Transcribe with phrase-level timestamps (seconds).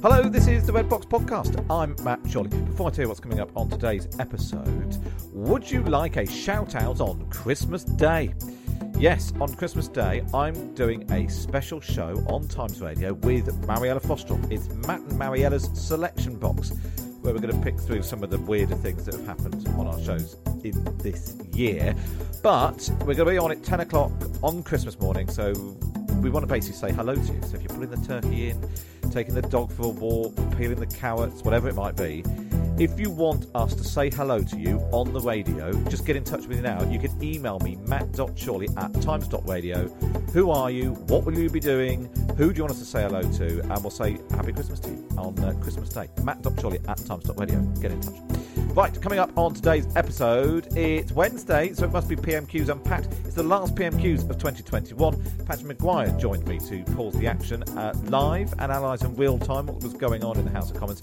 [0.00, 1.64] hello, this is the Red Box Podcast.
[1.68, 2.50] I'm Matt Chorley.
[2.50, 4.96] Before I tell you what's coming up on today's episode,
[5.32, 8.32] would you like a shout out on Christmas Day?
[8.96, 14.52] Yes, on Christmas Day, I'm doing a special show on Times Radio with Mariella Frostrup.
[14.52, 16.70] It's Matt and Mariella's selection box,
[17.20, 19.88] where we're going to pick through some of the weirder things that have happened on
[19.88, 21.94] our shows in this year.
[22.42, 24.12] But we're going to be on at 10 o'clock
[24.44, 25.52] on Christmas morning, so
[26.20, 27.40] we want to basically say hello to you.
[27.42, 28.68] So if you're putting the turkey in,
[29.10, 32.22] taking the dog for a walk, peeling the carrots, whatever it might be,
[32.78, 36.22] if you want us to say hello to you on the radio, just get in
[36.22, 36.80] touch with me now.
[36.84, 39.88] You can email me, matt.chorley at times.radio.
[40.32, 40.92] Who are you?
[40.92, 42.08] What will you be doing?
[42.36, 43.60] Who do you want us to say hello to?
[43.60, 46.08] And we'll say Happy Christmas to you on uh, Christmas Day.
[46.22, 47.60] Matt.chorley at times.radio.
[47.80, 48.57] Get in touch.
[48.78, 53.08] Right, coming up on today's episode, it's Wednesday, so it must be PMQs Unpacked.
[53.24, 55.20] It's the last PMQs of 2021.
[55.46, 59.82] Patrick Maguire joined me to pause the action uh, live analyse in real time what
[59.82, 61.02] was going on in the House of Commons.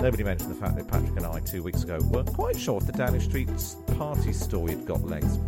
[0.00, 2.86] Nobody mentioned the fact that Patrick and I, two weeks ago, weren't quite sure if
[2.86, 3.48] the Downing Street
[3.96, 5.38] party story had got legs.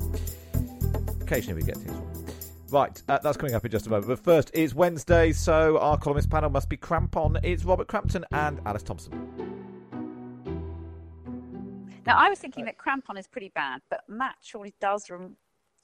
[1.23, 2.25] Occasionally we get things wrong.
[2.71, 4.07] Right, uh, that's coming up in just a moment.
[4.07, 7.41] But first, it's Wednesday, so our columnist panel must be crampon.
[7.43, 9.54] It's Robert Crampton and Alice Thompson.
[12.07, 15.09] Now, I was thinking that crampon is pretty bad, but Matt surely does.
[15.11, 15.37] Rem-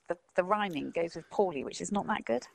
[0.09, 2.47] the, the rhyming goes with Paulie, which is not that good.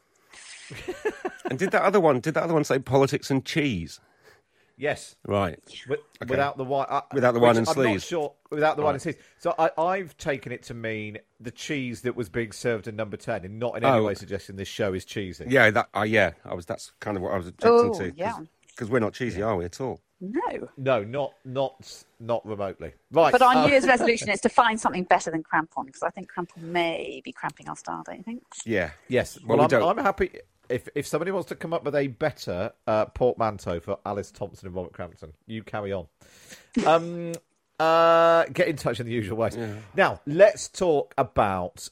[1.50, 2.20] And did that other one?
[2.22, 4.00] Did that other one say politics and cheese?
[4.78, 5.16] Yes.
[5.28, 5.60] Right.
[5.86, 6.30] Wi- Okay.
[6.32, 8.04] Without the wine, uh, Without the which wine and I'm not sleeves.
[8.06, 9.14] sure without the wine and Right.
[9.16, 9.18] sleeves.
[9.38, 13.16] So I, I've taken it to mean the cheese that was being served in number
[13.16, 14.04] ten, and not in any Oh.
[14.06, 15.46] way suggesting this show is cheesy.
[15.48, 15.70] Yeah.
[15.70, 15.90] That.
[15.96, 16.32] Uh, yeah.
[16.44, 16.66] I was.
[16.66, 18.14] That's kind of what I was objecting Oh, to.
[18.18, 18.38] yeah.
[18.76, 20.02] Because we're not cheesy, are we at all?
[20.22, 20.70] No.
[20.78, 22.94] No, not not not remotely.
[23.12, 23.32] Right.
[23.32, 26.30] But our New Year's resolution is to find something better than crampon, because I think
[26.32, 28.44] crampon may be cramping our style, don't you think?
[28.66, 28.92] Yeah.
[29.08, 29.38] Yes.
[29.40, 30.32] Well, Well, we I'm, don't- I'm happy
[30.70, 34.68] if if somebody wants to come up with a better uh, portmanteau for Alice Thompson
[34.68, 35.34] and Robert Crampton.
[35.48, 36.08] You carry on.
[36.86, 37.34] Um.
[37.78, 39.58] Uh, get in touch in the usual ways.
[39.98, 41.90] Now, let's talk about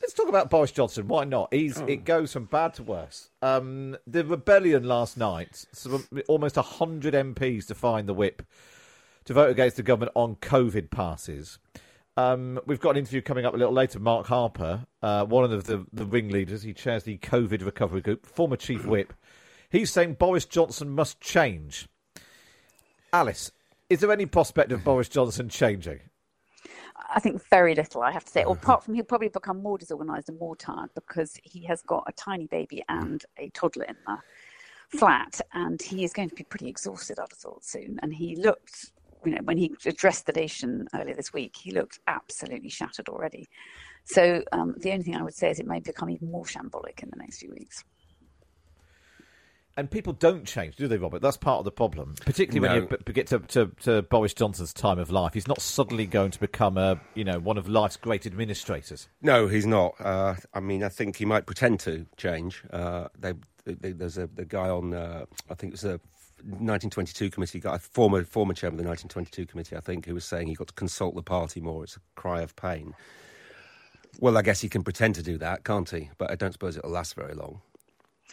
[0.00, 1.08] let's talk about Boris Johnson.
[1.08, 1.52] Why not?
[1.52, 3.30] He's it goes from bad to worse.
[3.42, 8.42] Um, the rebellion last night, so almost hundred MPs to find the whip
[9.24, 11.58] to vote against the government on COVID passes.
[12.16, 13.98] Um, we've got an interview coming up a little later.
[13.98, 18.56] Mark Harper, uh, one of the, the ringleaders, he chairs the COVID recovery group, former
[18.56, 19.14] chief whip.
[19.70, 21.88] He's saying Boris Johnson must change.
[23.12, 23.52] Alice,
[23.88, 26.00] is there any prospect of Boris Johnson changing?
[27.08, 28.44] I think very little, I have to say.
[28.44, 32.04] Or apart from he'll probably become more disorganised and more tired because he has got
[32.06, 34.18] a tiny baby and a toddler in the
[34.98, 37.98] flat, and he is going to be pretty exhausted, have thought, soon.
[38.02, 38.92] And he looked,
[39.24, 43.48] you know, when he addressed the nation earlier this week, he looked absolutely shattered already.
[44.04, 47.02] So um, the only thing I would say is it may become even more shambolic
[47.02, 47.84] in the next few weeks.
[49.80, 51.22] And people don't change, do they, Robert?
[51.22, 54.98] That's part of the problem, particularly when you get to, to, to Boris Johnson's time
[54.98, 55.32] of life.
[55.32, 59.08] He's not suddenly going to become a, you know, one of life's great administrators.
[59.22, 59.94] No, he's not.
[59.98, 62.62] Uh, I mean, I think he might pretend to change.
[62.70, 63.32] Uh, they,
[63.64, 64.92] they, there's a the guy on.
[64.92, 65.98] Uh, I think it was a
[66.42, 69.78] 1922 committee guy, former former chairman of the 1922 committee.
[69.78, 71.84] I think who was saying he got to consult the party more.
[71.84, 72.92] It's a cry of pain.
[74.18, 76.10] Well, I guess he can pretend to do that, can't he?
[76.18, 77.62] But I don't suppose it'll last very long.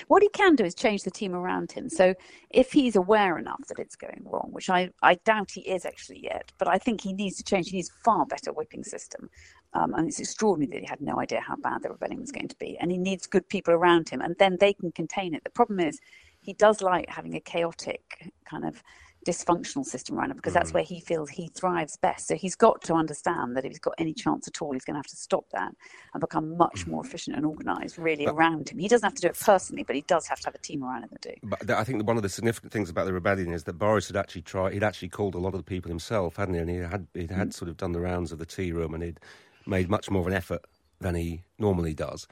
[0.07, 1.89] What he can do is change the team around him.
[1.89, 2.13] So
[2.49, 6.19] if he's aware enough that it's going wrong, which I, I doubt he is actually
[6.23, 7.69] yet, but I think he needs to change.
[7.69, 9.29] He needs far better whipping system.
[9.73, 12.47] Um, and it's extraordinary that he had no idea how bad the rebellion was going
[12.47, 12.77] to be.
[12.79, 15.43] And he needs good people around him, and then they can contain it.
[15.43, 15.99] The problem is
[16.41, 18.81] he does like having a chaotic kind of
[19.27, 20.75] dysfunctional system right now because that's mm.
[20.75, 22.27] where he feels he thrives best.
[22.27, 24.93] So he's got to understand that if he's got any chance at all, he's going
[24.93, 25.73] to have to stop that
[26.13, 26.91] and become much mm.
[26.91, 28.79] more efficient and organised really around him.
[28.79, 30.83] He doesn't have to do it personally, but he does have to have a team
[30.83, 31.33] around him that do.
[31.43, 34.15] But I think one of the significant things about the rebellion is that Boris had
[34.15, 34.73] actually tried.
[34.73, 36.61] He'd actually called a lot of the people himself, hadn't he?
[36.61, 37.53] And he had he'd had mm.
[37.53, 39.19] sort of done the rounds of the tea room, and he'd
[39.65, 40.63] made much more of an effort
[40.99, 42.27] than he normally does.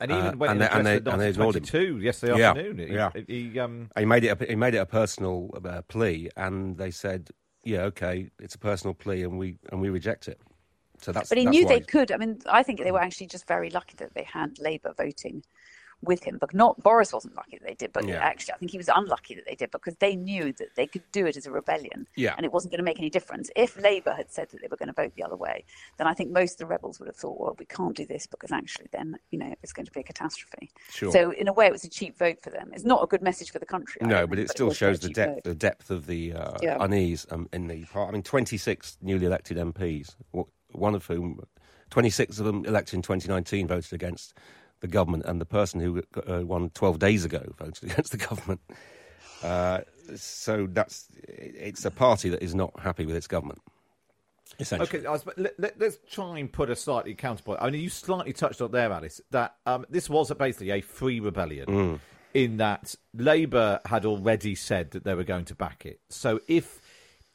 [0.00, 1.62] And even Uh, when and he they- and addressed they- the and they ignored him.
[1.62, 3.10] 1922 yesterday Yeah, afternoon, he, yeah.
[3.52, 4.40] he, um, He made it.
[4.42, 7.30] A, he made it a personal uh, plea, and they said,
[7.64, 10.40] "Yeah, okay, it's a personal plea, and we and we reject it."
[11.00, 11.28] So that's.
[11.28, 12.10] But he that's knew why they could.
[12.10, 15.44] I mean, I think they were actually just very lucky that they had Labour voting
[16.02, 16.38] with him.
[16.40, 17.92] But not Boris wasn't lucky that they did.
[17.92, 18.16] But Yeah.
[18.22, 21.02] actually, I think he was unlucky that they did because they knew that they could
[21.12, 22.34] do it as a rebellion, Yeah.
[22.36, 23.50] and it wasn't going to make any difference.
[23.56, 25.64] If Labour had said that they were going to vote the other way,
[25.98, 28.26] then I think most of the rebels would have thought, well, we can't do this
[28.26, 30.70] because actually, then you know, it's going to be a catastrophe.
[30.90, 31.10] Sure.
[31.12, 32.70] So in a way, it was a cheap vote for them.
[32.72, 34.00] It's not a good message for the country.
[34.02, 35.44] No, don't but think, it still was a shows the depth, vote.
[35.44, 36.76] the depth of the uh, Yeah.
[36.80, 38.08] unease um, in the part.
[38.08, 40.14] I mean, 26 newly elected MPs,
[40.72, 41.40] one of whom,
[41.90, 44.34] 26 of them elected in 2019, voted against
[44.80, 48.60] the government, and the person who uh, won 12 days ago voted against the government.
[49.42, 49.80] Uh,
[50.16, 53.60] so that's it's a party that is not happy with its government.
[54.60, 55.00] Essentially.
[55.00, 57.60] Okay, I was, let, let, us try and put a slightly counterpoint.
[57.60, 61.18] I mean, you slightly touched on there, Alice, that um, this was basically a free
[61.18, 62.00] rebellion Mm.
[62.34, 66.00] in that Labour had already said that they were going to back it.
[66.08, 66.80] So if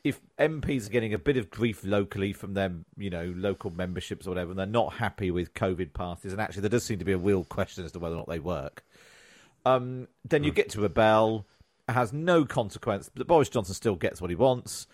[0.03, 4.27] if MPs are getting a bit of grief locally from their, you know, local memberships
[4.27, 7.05] or whatever, and they're not happy with COVID passes, and actually there does seem to
[7.05, 8.83] be a real question as to whether or not they work,
[9.65, 11.45] um, then you get to rebel.
[11.87, 13.09] It has no consequence.
[13.13, 14.87] But Boris Johnson still gets what he wants.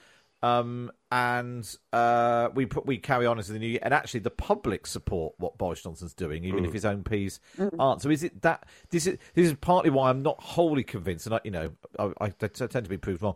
[0.44, 4.30] Um, and uh, we put we carry on as the new year, and actually the
[4.30, 7.40] public support what Boris Johnson's doing, even if his own P's
[7.80, 8.02] aren't.
[8.02, 11.36] So is it that this is this is partly why I'm not wholly convinced, and
[11.36, 13.36] I, you know I, I t- tend to be proved wrong,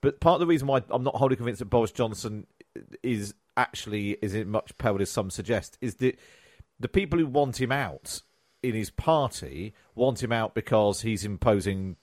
[0.00, 2.46] but part of the reason why I'm not wholly convinced that Boris Johnson
[3.02, 6.18] is actually is in much peril as some suggest is that
[6.78, 8.22] the people who want him out
[8.62, 11.96] in his party want him out because he's imposing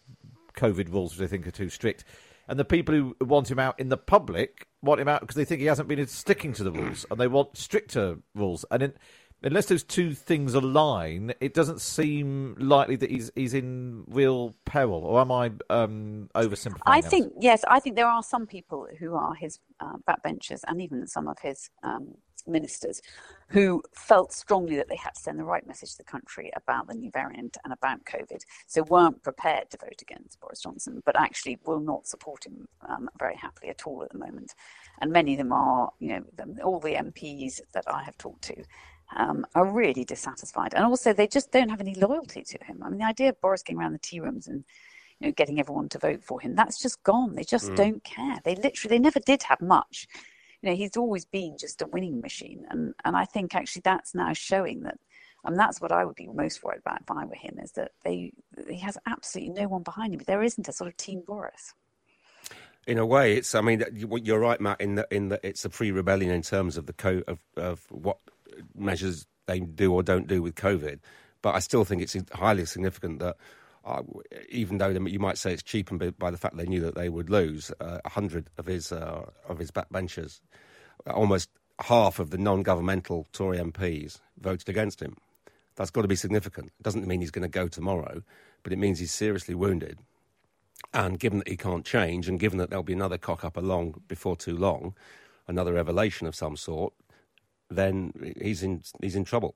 [0.55, 2.03] COVID rules which they think are too strict.
[2.47, 5.45] And the people who want him out in the public want him out because they
[5.45, 8.63] think he hasn't been sticking to the rules and they want stricter rules.
[8.71, 8.93] And in,
[9.43, 15.03] unless those two things align, it doesn't seem likely that he's he's in real peril.
[15.03, 16.81] Or am I um, oversimplifying?
[16.85, 17.07] I Alice?
[17.07, 21.07] think yes, I think there are some people who are his uh, backbenchers and even
[21.07, 22.15] some of his um,
[22.47, 23.01] ministers
[23.49, 26.87] who felt strongly that they had to send the right message to the country about
[26.87, 31.17] the new variant and about COVID, so weren't prepared to vote against Boris Johnson, but
[31.17, 34.53] actually will not support him um, very happily at all at the moment.
[34.99, 38.43] And many of them are, you know, them, all the MPs that I have talked
[38.43, 38.63] to.
[39.15, 42.83] Um, are really dissatisfied, and also they just don't have any loyalty to him.
[42.83, 44.65] I mean, the idea of Boris going around the tea rooms and
[45.19, 46.55] you know, getting everyone to vote for him.
[46.55, 47.35] That's just gone.
[47.35, 48.39] They just don't care.
[48.43, 50.07] They literally, they never did have much.
[50.61, 54.13] You know, he's always been just a winning machine, and and I think actually that's
[54.13, 54.99] now showing that.
[55.45, 57.91] And that's what I would be most worried about if I were him is that
[58.03, 58.33] they
[58.67, 60.21] he has absolutely no one behind him.
[60.27, 61.73] There isn't a sort of team Boris.
[62.85, 63.55] In a way, it's.
[63.55, 64.81] I mean, you- you're right, Matt.
[64.81, 68.17] In that, in that, it's a pre-rebellion in terms of the co- of, of what
[68.75, 70.99] measures they do or don't do with COVID.
[71.41, 73.37] But I still think it's highly significant that,
[73.85, 74.03] uh,
[74.49, 77.29] even though you might say it's cheapened by- the fact they knew that they would
[77.29, 80.41] lose, uh, a hundred of his uh, of his backbenchers,
[81.05, 81.49] almost
[81.79, 85.15] half of the non-governmental Tory MPs voted against him.
[85.75, 86.67] That's got to be significant.
[86.79, 88.23] It doesn't mean he's going to go tomorrow,
[88.63, 89.99] but it means he's seriously wounded.
[90.93, 94.01] And given that he can't change, and given that there'll be another cock up along
[94.07, 94.95] before too long,
[95.47, 96.93] another revelation of some sort,
[97.69, 99.53] then he's in he's in trouble.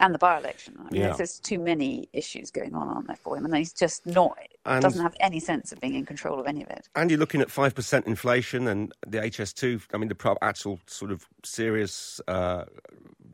[0.00, 0.74] And the by-election.
[0.80, 1.12] I mean, Yeah.
[1.16, 4.36] there's, too many issues going on on there for him, and he's just not
[4.66, 6.88] And- doesn't have any sense of being in control of any of it.
[6.96, 9.86] And you're looking at five percent inflation, and the HS2.
[9.94, 12.64] I mean, the actual sort of serious uh,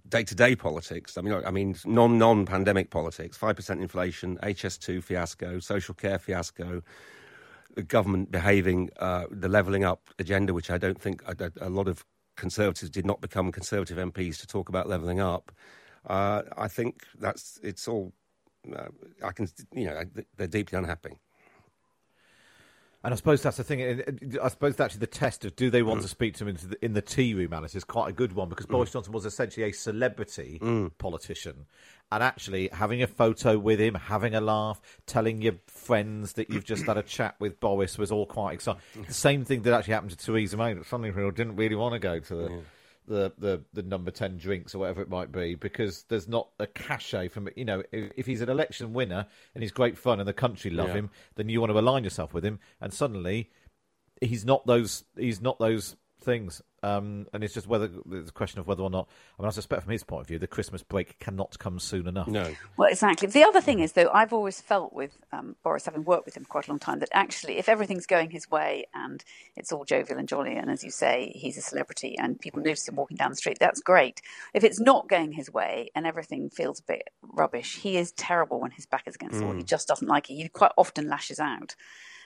[0.09, 1.17] day-to-day politics.
[1.17, 3.39] I mean, I mean, non non-pandemic politics.
[3.39, 6.83] Five percent inflation, HS2 fiasco, social care fiasco.
[7.75, 11.89] The government behaving, uh, the levelling up agenda, which I don't think a, a lot
[11.89, 12.05] of
[12.41, 15.53] Conservatives did not become Conservative MPs to talk about levelling up.
[16.07, 18.15] Uh, I think that's it's all.
[18.75, 18.89] Uh,
[19.23, 20.03] I can, you know,
[20.37, 21.19] they're deeply unhappy.
[23.03, 24.39] And I suppose that's the thing.
[24.43, 26.11] I suppose actually the test of do they want to mm.
[26.11, 28.51] speak to him in the, in the tea room, Alice, is quite a good one
[28.51, 28.73] because mm.
[28.73, 30.91] Boris Johnson was essentially a celebrity mm.
[30.99, 31.67] politician.
[32.13, 36.65] And actually, having a photo with him, having a laugh, telling your friends that you've
[36.65, 38.83] just had a chat with Boris was all quite exciting.
[39.07, 40.75] The same thing that actually happened to Theresa May.
[40.75, 42.63] That suddenly people didn't really want to go to the.
[43.07, 46.67] The, the the number 10 drinks or whatever it might be because there's not a
[46.69, 50.29] cachet from you know if, if he's an election winner and he's great fun and
[50.29, 50.95] the country love Yeah.
[50.95, 53.51] him then you want to align yourself with him and suddenly
[54.21, 55.05] he's not those.
[55.17, 56.63] He's not those things.
[56.83, 59.09] Um, and it's just whether it's a question of whether or not.
[59.39, 62.07] I mean, I suspect from his point of view, the Christmas break cannot come soon
[62.07, 62.29] enough.
[62.29, 62.55] No.
[62.79, 63.29] Well, exactly.
[63.29, 66.47] The other thing is, though, I've always felt with um, Boris, having worked with him
[66.47, 69.23] quite a long time, that actually, if everything's going his way and
[69.57, 72.89] it's all jovial and jolly, and as you say, he's a celebrity and people notice
[72.89, 74.23] him walking down the street, that's great.
[74.55, 78.61] If it's not going his way and everything feels a bit rubbish, he is terrible
[78.61, 79.55] when his back is against the wall.
[79.55, 80.35] He just doesn't like it.
[80.35, 81.75] He quite often lashes out.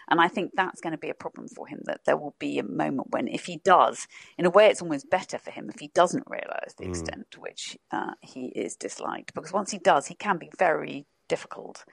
[0.08, 1.80] And I think that's going to be a problem for him.
[1.84, 4.06] That there will be a moment when, if he does,
[4.38, 6.90] in a way, it's almost better for him if he doesn't realise the mm.
[6.90, 9.34] extent to which uh, he is disliked.
[9.34, 11.84] Because once he does, he can be very difficult.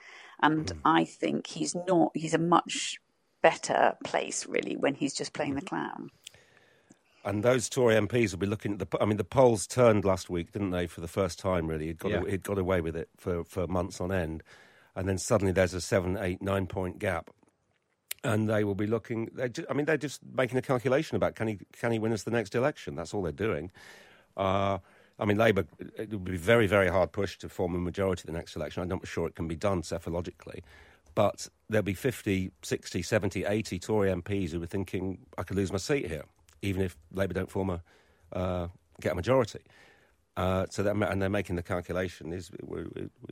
[0.42, 0.80] And mm.
[0.86, 2.12] I think he's not.
[2.14, 3.00] He's a much
[3.42, 5.76] better place really when he's just playing the mm-hmm.
[5.76, 6.10] clown.
[7.24, 8.88] And those Tory MPs will be looking at the.
[9.00, 10.88] I mean, the polls turned last week, didn't they?
[10.88, 12.24] For the first time, really, he'd got Yeah.
[12.28, 14.42] he'd got away with it for, for months on end,
[14.96, 17.30] and then suddenly there's a seven, eight, nine point gap,
[18.24, 19.30] and they will be looking.
[19.34, 22.14] They ju- I mean, they're just making a calculation about can he can he win
[22.14, 22.96] us the next election?
[22.96, 23.72] That's all they're doing.
[24.38, 24.80] Uh,
[25.20, 28.32] I mean, Labour it would be very very hard pushed to form a majority the
[28.32, 28.84] next election.
[28.84, 30.62] I'm not sure it can be done psephologically.
[31.14, 35.72] But there'll be 50, 60, 70, 80 Tory MPs who are thinking, I could lose
[35.72, 36.24] my seat here,
[36.62, 37.82] even if Labour don't form a,
[38.32, 38.68] uh,
[39.02, 39.60] get a majority.
[40.38, 42.50] Uh, so that, and they're making the calculation: is,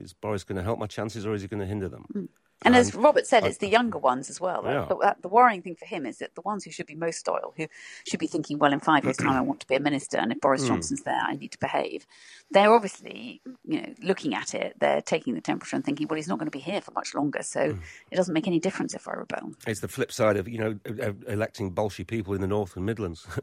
[0.01, 2.29] is Boris going to help my chances, or is he going to hinder them?
[2.63, 4.63] And as Robert said, it's the younger ones as well.
[4.65, 4.85] Yeah.
[4.87, 7.25] But that, the worrying thing for him is that the ones who should be most
[7.27, 7.67] loyal, who
[8.05, 10.31] should be thinking, well, in five years' time, I want to be a minister, and
[10.31, 10.67] if Boris hmm.
[10.67, 12.05] Johnson's there, I need to behave.
[12.51, 14.75] They're obviously, you know, looking at it.
[14.79, 17.15] They're taking the temperature and thinking, well, he's not going to be here for much
[17.15, 17.79] longer, so hmm.
[18.11, 19.53] it doesn't make any difference if I rebel.
[19.65, 20.79] It's the flip side of you know
[21.27, 23.25] electing bolshy people in the North and Midlands.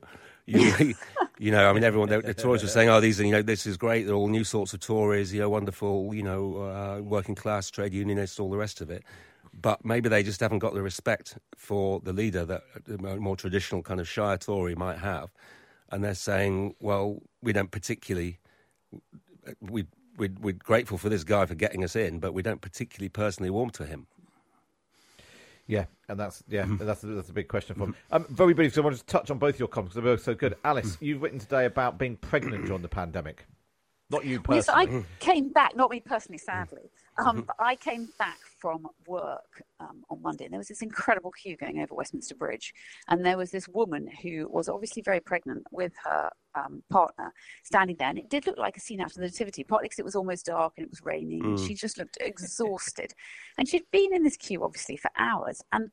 [0.47, 0.95] you,
[1.39, 3.43] you know, I mean, everyone the, the Tories were saying, "Oh, these are you know,
[3.43, 4.07] this is great.
[4.07, 5.33] They're all new sorts of Tories.
[5.33, 6.15] You know, wonderful.
[6.15, 9.05] You know, uh, working class, trade unionists, all the rest of it."
[9.59, 13.83] But maybe they just haven't got the respect for the leader that a more traditional
[13.83, 15.33] kind of Shire Tory might have,
[15.91, 18.39] and they're saying, "Well, we don't particularly."
[19.61, 19.87] We,
[20.17, 23.51] we, we're grateful for this guy for getting us in, but we don't particularly personally
[23.51, 24.09] warm to him.
[25.67, 26.85] Yeah, and that's yeah, mm-hmm.
[26.85, 27.93] that's that's a big question for him.
[27.93, 28.15] Mm-hmm.
[28.15, 30.23] Um, very briefly, so I want to touch on both your comments because they're both
[30.23, 30.53] so good.
[30.53, 30.67] Mm-hmm.
[30.67, 33.47] Alice, you've written today about being pregnant during the pandemic.
[34.09, 34.99] Not you Yes, personally.
[34.99, 40.05] I came back, not me personally, sadly, um, but I came back from work um,
[40.09, 42.73] on Monday, and there was this incredible queue going over Westminster Bridge,
[43.09, 47.33] and there was this woman who was obviously very pregnant with her um, partner
[47.65, 49.99] standing there, and it did look like a scene out of the Nativity, partly because
[49.99, 53.13] it was almost dark and it was raining, and she just looked exhausted,
[53.59, 55.91] and she'd been in this queue obviously for hours, and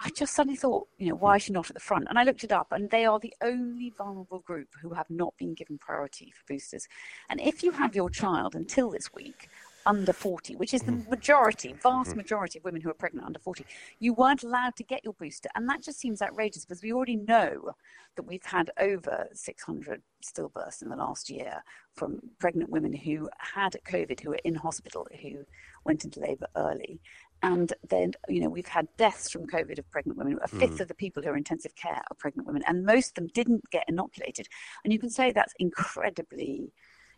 [0.00, 1.36] I just suddenly thought, you know, why hmm.
[1.36, 2.06] is she not at the front?
[2.08, 5.34] And I looked it up, and they are the only vulnerable group who have not
[5.38, 6.86] been given priority for boosters.
[7.30, 9.48] And if you have your child until this week
[9.86, 11.08] under 40, which is the mm.
[11.08, 12.18] majority, vast mm-hmm.
[12.18, 13.64] majority of women who are pregnant under 40,
[13.98, 15.48] you weren't allowed to get your booster.
[15.54, 17.72] And that just seems outrageous because we already know
[18.16, 21.62] that we've had over 600 stillbirths in the last year
[21.94, 25.44] from pregnant women who had COVID, who were in hospital, who
[25.84, 27.00] went into labour early.
[27.42, 30.38] And then, you know, we've had deaths from COVID of pregnant women.
[30.42, 30.80] A fifth mm.
[30.80, 33.26] of the people who are in intensive care are pregnant women, and most of them
[33.34, 34.48] didn't get inoculated.
[34.82, 36.72] And you can say that's incredibly,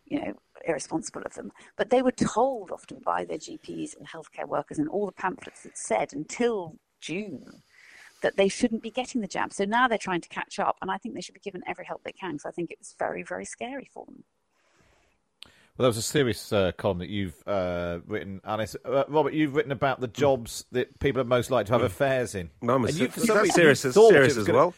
[0.09, 0.33] you know,
[0.65, 1.51] irresponsible of them.
[1.75, 5.63] But they were told often by their GPs and healthcare workers and all the pamphlets
[5.63, 7.61] that said until June
[8.23, 9.53] that they shouldn't be getting the jab.
[9.53, 11.85] So now they're trying to catch up, and I think they should be given every
[11.85, 12.39] help they can.
[12.39, 14.23] So I think it was very, very scary for them.
[15.43, 18.75] Well, there was a serious uh, column that you've uh, written, Alice.
[18.83, 22.33] Uh, Robert, you've written about the jobs that people are most likely to have affairs
[22.33, 22.49] in.
[22.63, 24.73] Mum, And it's- you- for that's some serious you as- thought serious as gonna- well.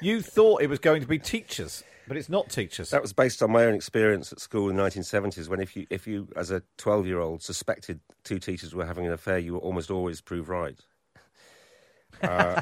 [0.00, 2.90] You thought it was going to be teachers, but it's not teachers.
[2.90, 5.86] That was based on my own experience at school in the 1970s, when if you,
[5.90, 9.54] if you as a 12 year old, suspected two teachers were having an affair, you
[9.54, 10.78] were almost always proved right.
[12.22, 12.60] Uh,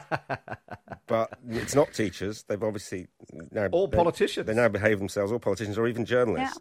[1.06, 2.42] but it's not teachers.
[2.44, 3.06] They've obviously
[3.50, 4.46] now all politicians.
[4.46, 6.58] They now behave themselves, all politicians, or even journalists.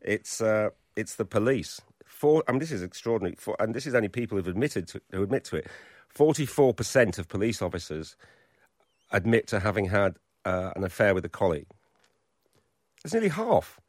[0.00, 1.80] It's uh, it's the police.
[2.04, 3.36] For I mean, this is extraordinary.
[3.38, 5.66] For, and this is only people who've admitted to, who admit to it.
[6.08, 8.16] Forty-four percent of police officers
[9.10, 11.66] admit to having had uh, an affair with a colleague.
[13.04, 13.80] It's nearly half,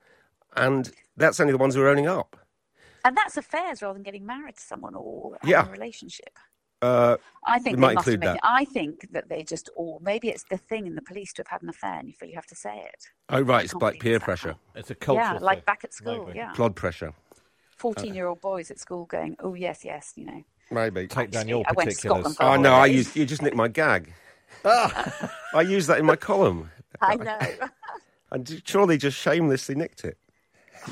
[0.55, 2.37] and that's only the ones who are owning up.
[3.05, 5.67] And that's affairs rather than getting married to someone or having Yeah.
[5.67, 6.37] a relationship.
[6.81, 7.15] Uh,
[7.47, 8.49] I think We they might must include admit that.
[8.49, 11.47] I think that they just all maybe it's the thing in the police to have
[11.47, 13.07] had an affair and you feel you have to say it.
[13.29, 14.25] oh, right, it's like peer that.
[14.25, 15.63] pressure, It's a cultural yeah, like thing.
[15.65, 16.25] back at school.
[16.25, 16.39] Maybe.
[16.39, 17.13] Yeah, blood pressure,
[17.77, 20.43] fourteen year old boys at school going, "Oh yes, yes," you know.
[20.71, 21.07] maybe.
[21.07, 22.33] Take down your I went particulars.
[22.33, 22.95] Scotland for Oh no, I holidays.
[22.97, 24.13] used, you just nicked my gag.
[24.65, 26.69] I used that in my column.
[27.01, 27.39] I know.
[28.33, 30.17] And surely just shamelessly nicked it.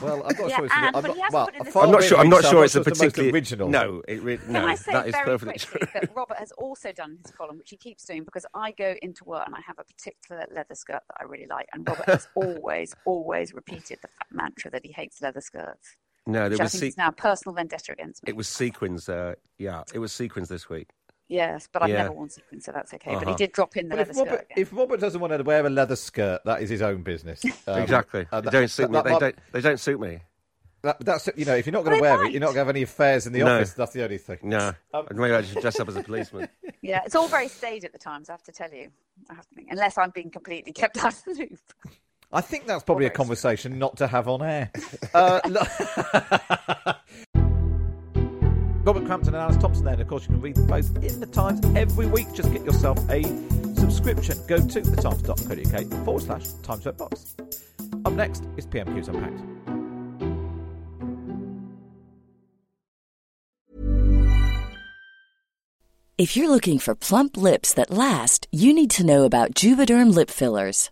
[0.02, 0.74] Well, I'm not Yeah, sure it's.
[0.74, 2.18] and- I'm not, well, put in the far I'm not sure.
[2.18, 3.68] I'm not sure it's a particularly original.
[3.68, 6.00] No, it re- Can I say that is very perfectly quickly true.
[6.02, 9.26] that Robert has also done his column, which he keeps doing because I go into
[9.26, 12.26] work and I have a particular leather skirt that I really like, and Robert has
[12.36, 15.98] always, always repeated the mantra that he hates leather skirts.
[16.26, 18.30] No, Which there I was think se- is now personal vendetta against me.
[18.30, 19.10] it was sequins.
[19.10, 20.88] Uh, yeah, it was sequins this week.
[21.32, 22.04] Yes, but I've Yeah.
[22.04, 23.14] never worn sequins, so that's okay.
[23.14, 23.30] But Uh-huh.
[23.32, 24.58] he did drop in the But if leather skirt Robert, again.
[24.62, 27.42] if Robert doesn't want to wear a leather skirt, that is his own business.
[27.68, 28.28] Um, exactly.
[28.32, 29.12] uh, they don't suit that- me.
[29.12, 29.36] that They don't.
[29.54, 30.20] They don't suit me.
[30.84, 32.56] that- that's you know, if you're not going to They wear it, you're not going
[32.56, 33.56] to have any affairs in the No.
[33.56, 33.74] office.
[33.76, 34.40] That's the only thing.
[34.44, 36.50] No, Um, maybe I should dress up as a policeman.
[36.84, 38.90] Yeah, it's all very staid at the times, I have to tell you.
[39.30, 41.60] I have to think, unless I'm being completely kept out of the loop.
[42.34, 44.72] I think that's probably a conversation not to have on air.
[45.14, 46.94] uh, lo-
[48.84, 49.94] Robert Crampton and Alice Thompson there.
[49.94, 52.28] And of course, you can read them both in the Times every week.
[52.34, 53.24] Just get yourself a
[53.76, 54.38] subscription.
[54.48, 57.36] Go to thetimes.co.uk forward slash Times Box.
[58.06, 59.42] Up next is PMQ's Unpacked.
[66.18, 70.30] If you're looking for plump lips that last, you need to know about Juvederm lip
[70.30, 70.92] fillers.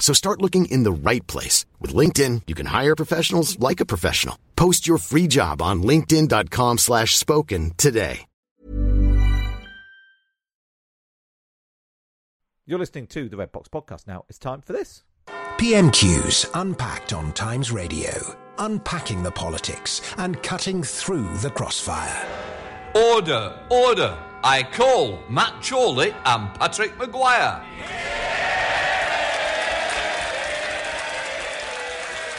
[0.00, 1.66] So start looking in the right place.
[1.78, 4.36] With LinkedIn, you can hire professionals like a professional.
[4.56, 8.26] Post your free job on linkedin.com slash spoken today.
[12.66, 14.06] You're listening to the Red Box Podcast.
[14.06, 15.02] Now it's time for this.
[15.58, 22.28] PMQs unpacked on Times Radio, unpacking the politics and cutting through the crossfire.
[22.94, 24.16] Order, order.
[24.44, 27.60] I call Matt Chorley and Patrick Maguire.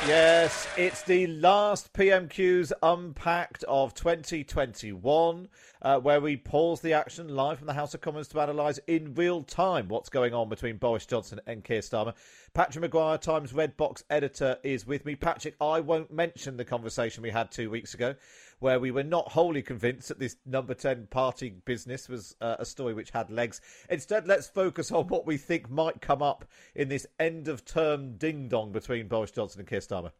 [0.07, 5.47] Yes, it's the last PMQs unpacked of 2021,
[5.83, 9.13] uh, where we pause the action live from the House of Commons to analyse in
[9.13, 12.15] real time what's going on between Boris Johnson and Keir Starmer.
[12.55, 15.15] Patrick Maguire, Times Red Box editor, is with me.
[15.15, 18.15] Patrick, I won't mention the conversation we had two weeks ago,
[18.61, 22.65] where we were not wholly convinced that this number 10 party business was uh, a
[22.65, 23.59] story which had legs.
[23.89, 26.45] Instead, let's focus on what we think might come up
[26.75, 30.11] in this end of term ding dong between Boris Johnson and Keir Starmer.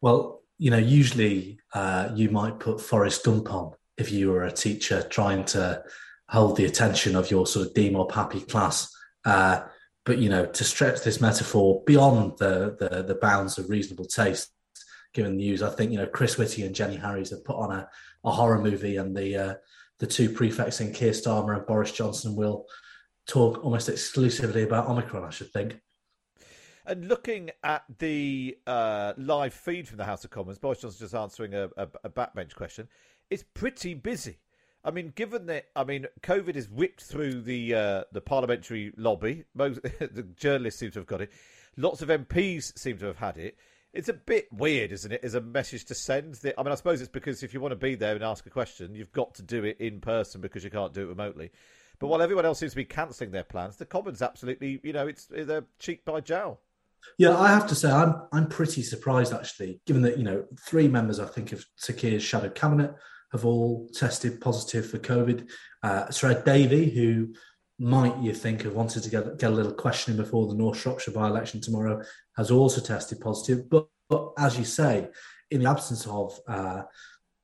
[0.00, 4.52] Well, you know, usually uh, you might put Forrest Gump on if you were a
[4.52, 5.82] teacher trying to
[6.30, 8.90] hold the attention of your sort of Dean or Pappy class.
[9.26, 9.62] Uh,
[10.06, 14.53] but you know, to stretch this metaphor beyond the, the the bounds of reasonable taste,
[15.14, 17.72] given the news, I think you know Chris Whitty and Jenny Harries have put on
[17.72, 17.88] a,
[18.24, 19.54] a horror movie, and the uh,
[19.98, 22.66] the two prefects in Keir Starmer and Boris Johnson will
[23.26, 25.24] talk almost exclusively about Omicron.
[25.24, 25.80] I should think.
[26.86, 31.14] And looking at the uh, live feed from the House of Commons, Boris Johnson's just
[31.14, 32.88] answering a, a, a backbench question.
[33.30, 34.38] It's pretty busy.
[34.84, 39.44] I mean, given that I mean, COVID has whipped through the uh, the parliamentary lobby.
[39.54, 41.30] Most the journalists seem to have got it.
[41.76, 43.56] Lots of MPs seem to have had it.
[43.94, 46.40] It's a bit weird, isn't it, as a message to send?
[46.44, 48.50] I mean, I suppose it's because if you want to be there and ask a
[48.50, 51.52] question, you've got to do it in person because you can't do it remotely.
[52.00, 55.06] But while everyone else seems to be cancelling their plans, the Commons absolutely, you know,
[55.06, 56.60] it's they're cheek by jowl.
[57.18, 60.88] Yeah, I have to say I'm I'm pretty surprised actually, given that you know three
[60.88, 62.94] members I think of Sir Keir's shadow cabinet
[63.30, 65.48] have all tested positive for COVID.
[65.82, 67.34] Uh, Sir Ed Davey, who
[67.78, 71.12] might you think have wanted to get, get a little questioning before the North Shropshire
[71.12, 72.02] by-election tomorrow,
[72.36, 73.68] has also tested positive.
[73.68, 75.08] But, but as you say,
[75.50, 76.82] in the absence of uh,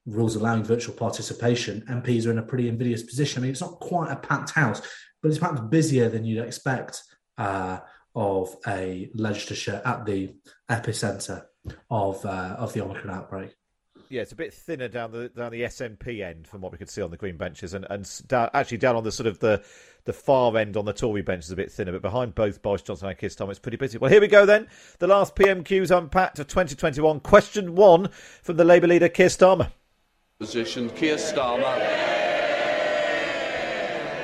[0.06, 3.40] rules allowing virtual participation, MPs are in a pretty invidious position.
[3.40, 4.80] I mean, it's not quite a packed house,
[5.22, 7.02] but it's perhaps busier than you'd expect
[7.38, 7.78] uh,
[8.14, 10.34] of a legislature at the
[10.70, 11.44] epicentre
[11.90, 13.54] of uh, of the Omicron outbreak.
[14.10, 16.90] Yeah, it's a bit thinner down the down the SNP end from what we could
[16.90, 19.62] see on the Green benches, and and down, actually down on the sort of the
[20.04, 22.82] the far end on the Tory bench is a bit thinner, but behind both Boris
[22.82, 23.98] Johnson and Keir Starmer, it's pretty busy.
[23.98, 24.66] Well, here we go then.
[24.98, 27.20] The last PMQs unpacked of 2021.
[27.20, 28.08] Question one
[28.42, 29.70] from the Labour leader Keir Starmer.
[30.40, 31.76] Position Keir Starmer.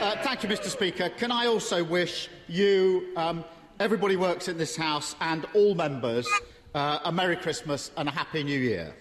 [0.01, 0.67] Uh, thank you, Mr.
[0.67, 1.11] Speaker.
[1.11, 3.45] Can I also wish you, um,
[3.79, 6.27] everybody works in this House, and all members
[6.75, 8.93] uh, a Merry Christmas and a Happy New Year.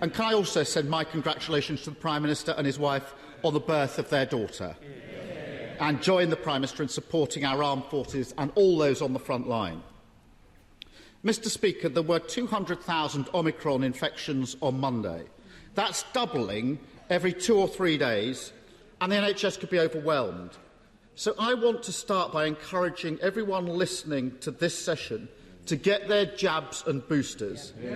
[0.00, 3.52] And can I also send my congratulations to the Prime Minister and his wife on
[3.52, 4.76] the birth of their daughter?
[5.78, 9.18] And join the Prime Minister in supporting our armed forces and all those on the
[9.18, 9.82] front line.
[11.24, 15.24] Mr Speaker, there were 200,000 Omicron infections on Monday.
[15.74, 16.78] That's doubling
[17.10, 18.52] every two or three days,
[19.00, 20.52] and the NHS could be overwhelmed.
[21.14, 25.28] So I want to start by encouraging everyone listening to this session–
[25.66, 27.72] to get their jabs and boosters.
[27.82, 27.90] Yeah.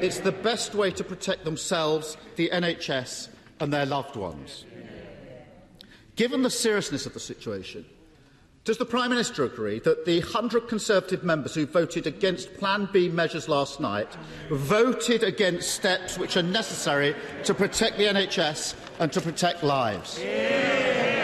[0.00, 3.28] It's the best way to protect themselves, the NHS,
[3.60, 4.64] and their loved ones.
[6.14, 7.84] Given the seriousness of the situation,
[8.64, 13.08] does the Prime Minister agree that the 100 Conservative members who voted against Plan B
[13.08, 14.08] measures last night
[14.50, 20.20] voted against steps which are necessary to protect the NHS and to protect lives?
[20.20, 21.15] Yeah.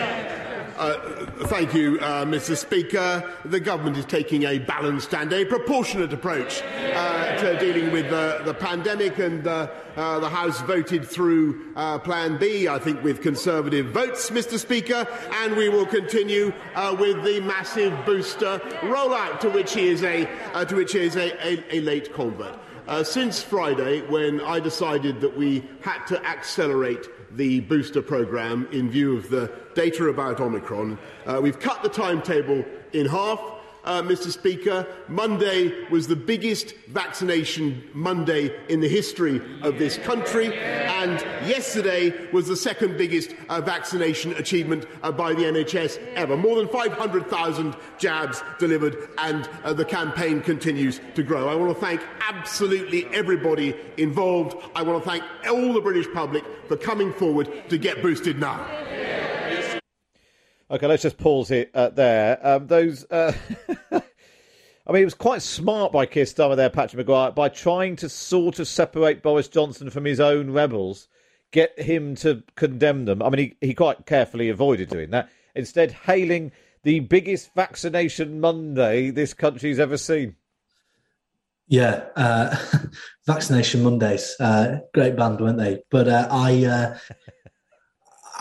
[0.77, 2.57] Uh, thank you, uh, Mr.
[2.57, 3.31] Speaker.
[3.45, 8.55] The government is taking a balanced and a proportionate approach uh, to dealing with the
[8.59, 14.31] pandemic, and uh, uh, the House voted through Plan B, I think, with Conservative votes,
[14.31, 14.59] Mr.
[14.59, 15.07] Speaker,
[15.43, 16.53] and we will continue
[16.99, 20.25] with the massive booster rollout to which he is a,
[20.67, 22.59] to which he is a, a, a late convert.
[23.03, 27.07] since Friday, when I decided that we had to accelerate
[27.37, 30.99] the booster program in view of the data about Omicron.
[31.27, 33.41] Uh, we've cut the timetable in half.
[33.85, 34.31] Uh, Mr.
[34.31, 41.19] Speaker, Monday was the biggest vaccination Monday in the history of this country, and
[41.49, 46.37] yesterday was the second biggest uh, vaccination achievement uh, by the NHS ever.
[46.37, 51.49] More than 500,000 jabs delivered, and uh, the campaign continues to grow.
[51.49, 54.63] I want to thank absolutely everybody involved.
[54.77, 58.65] I want to thank all the British public for coming forward to get boosted now.
[60.73, 62.39] Okay, let's just pause it uh, there.
[62.43, 63.35] Um, those, uh,
[63.93, 68.09] I mean, it was quite smart by Keir Starmer there, Patrick Maguire, by trying to
[68.09, 71.09] sort of separate Boris Johnson from his own rebels,
[71.51, 73.23] get him to condemn them.
[73.23, 75.29] I mean, he, he quite carefully avoided doing that.
[75.55, 76.53] Instead, hailing
[76.85, 80.37] the biggest vaccination Monday this country's ever seen.
[81.69, 82.57] Yeah, uh,
[83.27, 85.83] vaccination Mondays, uh, great band, weren't they?
[85.91, 86.99] But uh, I, uh,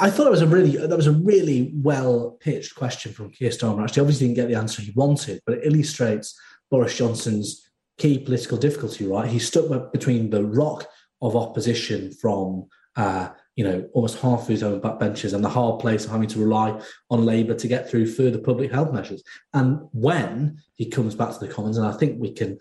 [0.01, 3.51] I thought it was a really that was a really well pitched question from Keir
[3.51, 3.83] Starmer.
[3.83, 6.37] Actually, obviously didn't get the answer he wanted, but it illustrates
[6.71, 9.05] Boris Johnson's key political difficulty.
[9.05, 10.87] Right, he's stuck between the rock
[11.21, 13.29] of opposition from uh,
[13.61, 16.39] you know almost half of his own backbenchers and the hard place of having to
[16.39, 19.21] rely on Labour to get through further public health measures.
[19.53, 22.57] And when he comes back to the Commons, and I think we can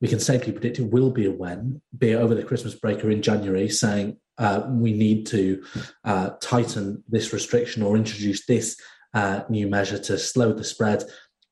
[0.00, 3.04] we can safely predict it will be a when, be it over the Christmas break
[3.04, 5.64] or in January, saying uh, we need to
[6.04, 8.76] uh, tighten this restriction or introduce this
[9.12, 11.02] uh, new measure to slow the spread.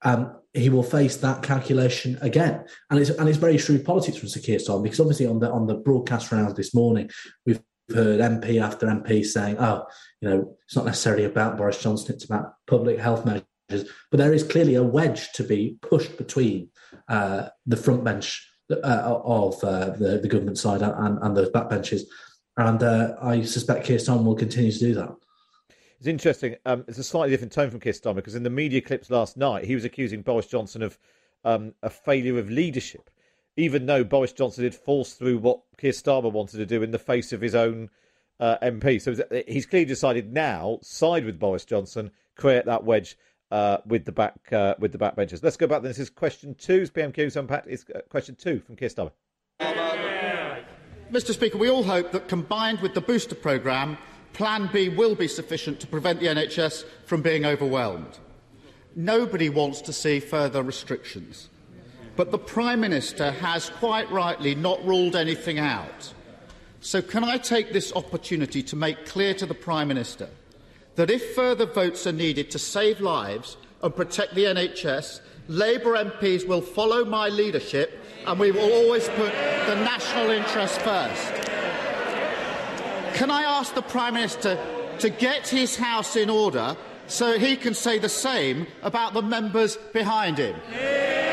[0.03, 4.29] Um, he will face that calculation again, and it's and it's very shrewd politics from
[4.29, 7.11] Sir Keir Starmer because obviously on the on the broadcast rounds this morning
[7.45, 9.87] we've heard MP after MP saying, "Oh,
[10.21, 14.33] you know, it's not necessarily about Boris Johnson; it's about public health measures." But there
[14.33, 16.69] is clearly a wedge to be pushed between
[17.09, 22.03] uh, the front bench uh, of uh, the, the government side and, and those backbenches
[22.57, 25.15] and uh, I suspect Keir Starmer will continue to do that.
[25.99, 26.57] It's interesting.
[26.67, 29.37] Um, it's a slightly different tone from Keir Starmer because in the media clips last
[29.37, 30.99] night, he was accusing Boris Johnson of
[31.45, 33.09] um, a failure of leadership,
[33.57, 36.99] even though Boris Johnson had forced through what Keir Starmer wanted to do in the
[36.99, 37.91] face of his own
[38.41, 39.01] uh, MP.
[39.01, 39.15] So
[39.47, 43.17] he's clearly decided now side with Boris Johnson, create that wedge
[43.51, 45.43] uh, with the back uh, with the backbenchers.
[45.43, 45.83] Let's go back.
[45.83, 45.91] Then.
[45.91, 46.83] This is question two.
[46.83, 47.69] PMQ's unpacked.
[47.69, 49.13] Is uh, question two from Keir Starmer.
[51.13, 53.99] Mr Speaker, we all hope that combined with the booster programme,
[54.33, 58.19] Plan B will be sufficient to prevent the NHS from being overwhelmed.
[58.97, 61.51] Nobody wants to see further restrictions.
[62.17, 66.13] But the Prime Minister has quite rightly not ruled anything out.
[66.81, 70.29] So, can I take this opportunity to make clear to the Prime Minister
[70.97, 76.47] that if further votes are needed to save lives and protect the NHS, Labour MPs
[76.47, 81.33] will follow my leadership and we will always put the national interest first.
[83.15, 84.59] Can I ask the Prime Minister
[84.99, 89.77] to get his house in order so he can say the same about the members
[89.93, 90.57] behind him?
[90.73, 91.32] Uh,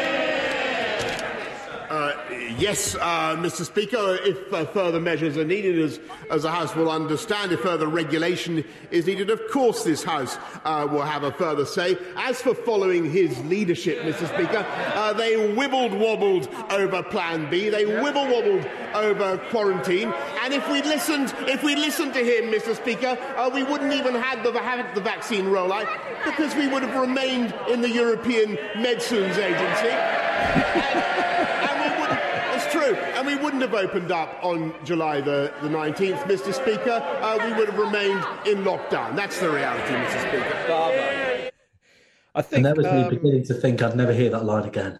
[2.59, 3.65] yes, uh, Mr.
[3.65, 7.87] Speaker, if uh, further measures are needed, as, as the House will understand, if further
[7.87, 11.97] regulation is needed, of course this House uh, will have a further say.
[12.17, 14.27] As for following his leadership, Mr.
[14.27, 20.69] Speaker, uh, they wibbled wobbled over Plan B, they wibble wobbled over quarantine, and if
[20.69, 22.75] we listened, if we listened to him, Mr.
[22.75, 25.87] Speaker, uh, we wouldn't even have the, have the vaccine rollout
[26.25, 29.95] because we would have remained in the European Medicines Agency.
[32.71, 36.53] It's true, and we wouldn't have opened up on July the, the 19th, Mr.
[36.53, 37.01] Speaker.
[37.19, 39.15] Uh, we would have remained in lockdown.
[39.15, 40.21] That's the reality, Mr.
[40.21, 41.51] Speaker.
[42.35, 42.59] I think.
[42.59, 44.99] Inevitably um, beginning to think I'd never hear that line again.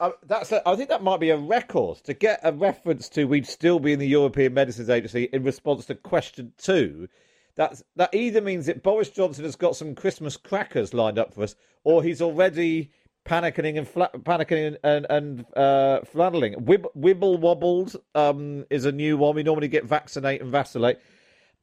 [0.00, 3.26] Uh, that's a, I think that might be a record to get a reference to
[3.26, 7.06] we'd still be in the European Medicines Agency in response to question two.
[7.54, 11.44] That's that either means that Boris Johnson has got some Christmas crackers lined up for
[11.44, 12.90] us, or he's already
[13.26, 16.00] panicking and fla- panicking and and uh.
[16.14, 19.34] Wib- wibble wobbled um, is a new one.
[19.34, 20.98] We normally get vaccinate and vacillate.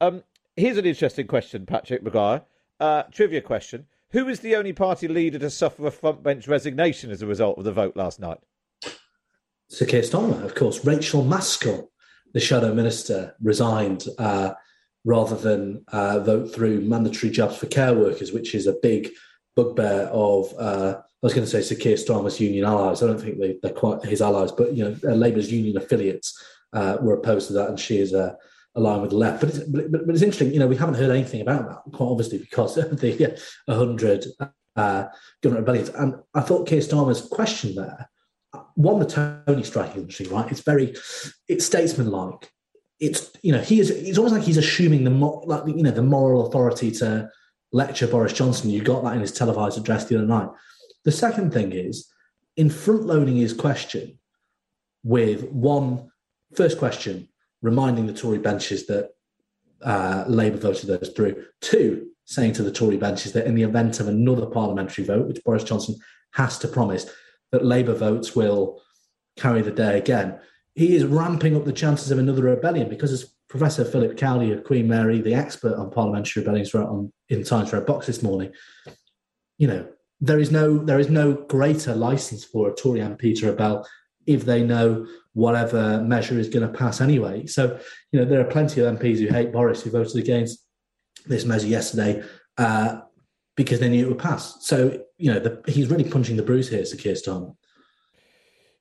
[0.02, 0.24] Um,
[0.56, 2.44] here's an interesting question, Patrick Maguire.
[2.80, 7.10] Uh, trivia question: Who is the only party leader to suffer a front bench resignation
[7.10, 8.40] as a result of the vote last night?
[9.70, 10.86] Sir Keir Starmer, of course.
[10.86, 11.90] Rachel Maskell,
[12.34, 14.54] the shadow minister, resigned uh,
[15.06, 19.10] rather than uh, vote through mandatory jobs for care workers, which is a big
[19.56, 20.54] bugbear of.
[21.24, 23.02] Uh, I was going to say Sir Keir Starmer's union allies.
[23.02, 26.42] I don't think they, they're quite his allies, but you know, uh, Labour's union affiliates
[26.74, 28.34] uh, were opposed to that, and she is uh,
[28.76, 29.40] aligned with the left.
[29.40, 30.54] But it's, but, but it's interesting.
[30.54, 34.26] You know, we haven't heard anything about that, quite obviously, because of the uh, 100
[34.76, 35.06] uh,
[35.42, 35.90] government rebellions.
[35.90, 38.10] And I thought Keir Starmer's question there
[38.76, 39.06] one the
[39.46, 40.50] Tony striking industry, right?
[40.52, 40.96] It's very,
[41.48, 42.52] it's statesmanlike.
[43.00, 43.90] It's you know he is.
[43.90, 47.30] It's almost like he's assuming the mo- like you know the moral authority to
[47.72, 48.70] lecture Boris Johnson.
[48.70, 50.50] You got that in his televised address the other night.
[51.06, 52.08] The second thing is
[52.56, 54.20] in front loading his question
[55.04, 56.10] with one
[56.56, 57.28] first question,
[57.62, 59.12] reminding the Tory benches that
[59.82, 61.46] uh, Labour voted those through.
[61.62, 65.44] Two, saying to the Tory benches that in the event of another parliamentary vote, which
[65.44, 65.96] Boris Johnson
[66.32, 67.10] has to promise,
[67.52, 68.82] that Labour votes will
[69.38, 70.40] carry the day again.
[70.76, 74.64] He is ramping up the chances of another rebellion because, as Professor Philip Cowley of
[74.64, 78.52] Queen Mary, the expert on parliamentary rebellions, wrote on in Times Red Box this morning,
[79.58, 79.88] you know,
[80.24, 83.86] there is no there is no greater license for a Tory MP to rebel
[84.26, 87.46] if they know whatever measure is going to pass anyway.
[87.46, 87.78] So,
[88.12, 90.66] you know, there are plenty of MPs who hate Boris who voted against
[91.26, 92.24] this measure yesterday
[92.58, 93.02] uh,
[93.58, 94.66] because they knew it would pass.
[94.66, 97.54] So, you know, the, he's really punching the bruise here, Sir Keir Starmer.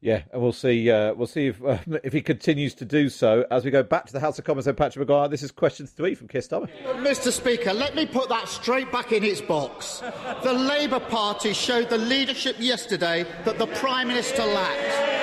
[0.02, 0.90] Yeah, and we'll see.
[0.90, 1.60] Uh, we'll see if
[2.02, 4.66] if he continues to do so as we go back to the House of Commons.
[4.66, 6.68] And Patrick Maguire, this is question three from Keir Starmer.
[6.96, 7.30] Mr.
[7.30, 10.02] Speaker, let me put that straight back in its box.
[10.42, 15.20] The Labour Party showed the leadership yesterday that the Prime Minister lacked.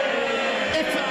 [0.77, 1.09] If,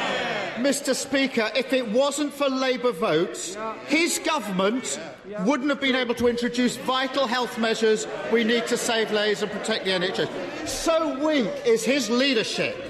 [0.57, 0.95] Mr.
[0.95, 4.99] Speaker, if it wasn't for Labour votes, his government
[5.41, 9.53] wouldn't have been able to introduce vital health measures we need to save lives and
[9.53, 10.67] protect the NHS.
[10.67, 12.88] So weak is his leadership.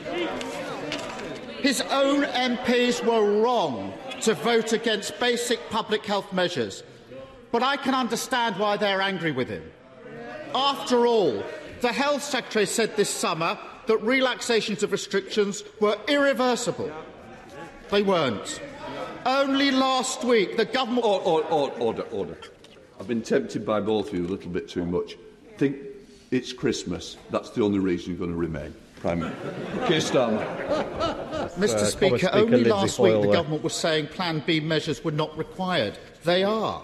[1.61, 3.93] His own MPs were wrong
[4.23, 6.83] to vote against basic public health measures.
[7.51, 9.71] But I can understand why they're angry with him.
[10.55, 11.43] After all,
[11.81, 16.93] the Health Secretary said this summer that relaxations of restrictions were irreversible.
[17.91, 18.61] They weren't.
[19.25, 21.05] Only last week, the government.
[21.05, 22.39] Order, order, order, order.
[23.01, 25.17] I've been tempted by both of you a little bit too much.
[25.57, 25.77] Think
[26.31, 27.17] it's Christmas.
[27.31, 28.75] That's the only reason you're going to remain.
[29.01, 30.13] Prime Minister.
[30.13, 31.49] Starmer.
[31.57, 31.75] Mr.
[31.75, 33.37] Uh, Speaker, Speaker only Lindsay last Hoyle week the there.
[33.37, 35.99] government was saying Plan B measures were not required.
[36.25, 36.83] They are.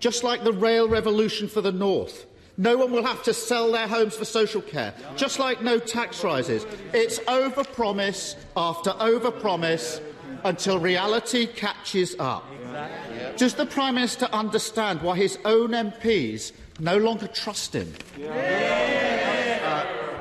[0.00, 2.26] Just like the rail revolution for the North.
[2.56, 6.22] No one will have to sell their homes for social care, just like no tax
[6.22, 6.64] rises.
[6.92, 10.00] It's overpromise after overpromise
[10.44, 12.44] until reality catches up.
[13.36, 17.92] Does the Prime Minister understand why his own MPs no longer trust him?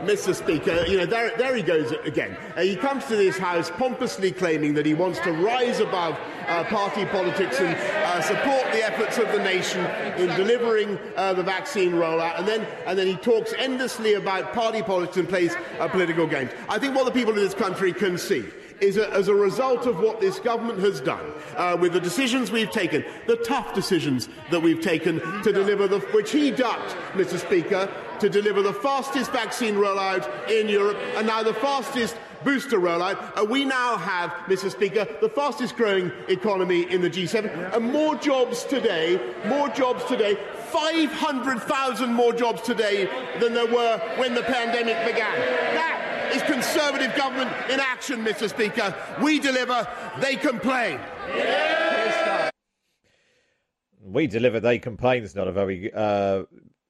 [0.03, 0.35] Mr.
[0.35, 2.37] Speaker, you know, there, there he goes again.
[2.55, 6.63] Uh, he comes to this House pompously claiming that he wants to rise above uh,
[6.65, 9.83] party politics and uh, support the efforts of the nation
[10.17, 14.81] in delivering uh, the vaccine rollout, and then, and then he talks endlessly about party
[14.81, 15.55] politics and plays
[15.89, 16.51] political games.
[16.69, 18.45] I think what the people of this country can see
[18.83, 22.51] is a, as a result of what this government has done uh, with the decisions
[22.51, 27.39] we've taken, the tough decisions that we've taken to deliver the, which he ducked, Mr.
[27.39, 27.89] Speaker,
[28.23, 33.49] to deliver the fastest vaccine rollout in Europe and now the fastest booster rollout.
[33.49, 34.71] We now have, Mr.
[34.71, 40.37] Speaker, the fastest growing economy in the G7 and more jobs today, more jobs today
[40.71, 43.09] 500,000 more jobs today
[43.41, 45.35] than there were when the pandemic began.
[45.75, 48.49] That is Conservative government in action, Mr.
[48.49, 48.95] Speaker.
[49.21, 49.85] We deliver,
[50.21, 51.01] they complain.
[54.01, 55.23] We deliver, they complain.
[55.23, 56.43] It's not a very uh,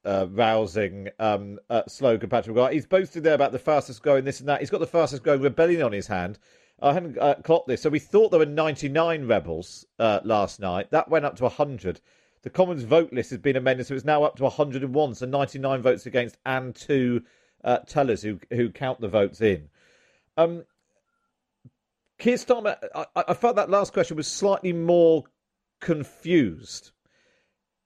[0.05, 2.71] uh, rousing um, uh, slogan, Patrick.
[2.73, 4.59] He's boasted there about the fastest growing this and that.
[4.59, 6.39] He's got the fastest growing rebellion on his hand.
[6.81, 7.81] I hadn't uh, clocked this.
[7.81, 10.91] So we thought there were 99 rebels uh, last night.
[10.91, 12.01] That went up to 100.
[12.41, 15.15] The Commons vote list has been amended, so it's now up to 101.
[15.15, 17.23] So 99 votes against and two
[17.63, 19.69] uh, tellers who who count the votes in.
[20.35, 20.65] Um,
[22.17, 25.23] Keir Starmer, I, I felt that last question was slightly more
[25.79, 26.91] confused.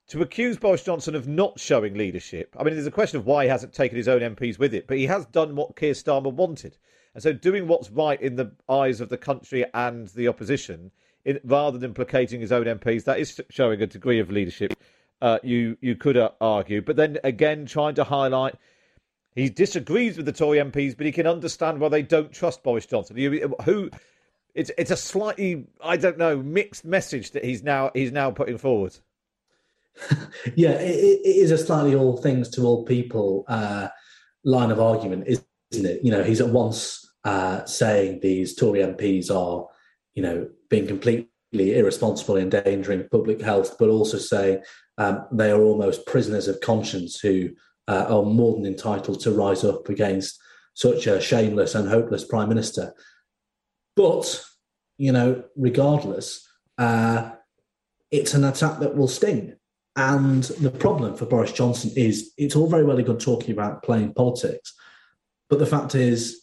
[0.09, 3.43] To accuse Boris Johnson of not showing leadership, I mean, there's a question of why
[3.43, 6.31] he hasn't taken his own MPs with it, but he has done what Keir Starmer
[6.31, 6.77] wanted.
[7.13, 10.91] And so, doing what's right in the eyes of the country and the opposition
[11.25, 14.79] in, rather than placating his own MPs, that is showing a degree of leadership.
[15.21, 18.55] Uh, you you could uh, argue, but then again, trying to highlight
[19.37, 22.87] he disagrees with the Tory MPs, but he can understand why they don't trust Boris
[22.87, 23.17] Johnson.
[23.65, 23.91] Who
[24.55, 28.57] it's it's a slightly I don't know mixed message that he's now he's now putting
[28.57, 28.97] forward.
[30.55, 33.87] yeah, it, it is a slightly all things to all people uh,
[34.43, 36.03] line of argument, isn't it?
[36.03, 39.67] You know, he's at once uh, saying these Tory MPs are
[40.17, 41.29] you know, being completely
[41.77, 44.59] irresponsible, endangering public health, but also saying
[44.97, 47.49] um, they are almost prisoners of conscience who
[47.87, 50.41] uh, are more than entitled to rise up against
[50.73, 52.95] such a shameless and hopeless prime minister.
[53.95, 54.43] But,
[54.97, 56.43] you know, regardless,
[56.79, 57.33] uh,
[58.09, 59.55] it's an attack that will sting.
[59.97, 64.13] And the problem for Boris Johnson is it's all very well good talking about playing
[64.13, 64.73] politics,
[65.49, 66.41] but the fact is,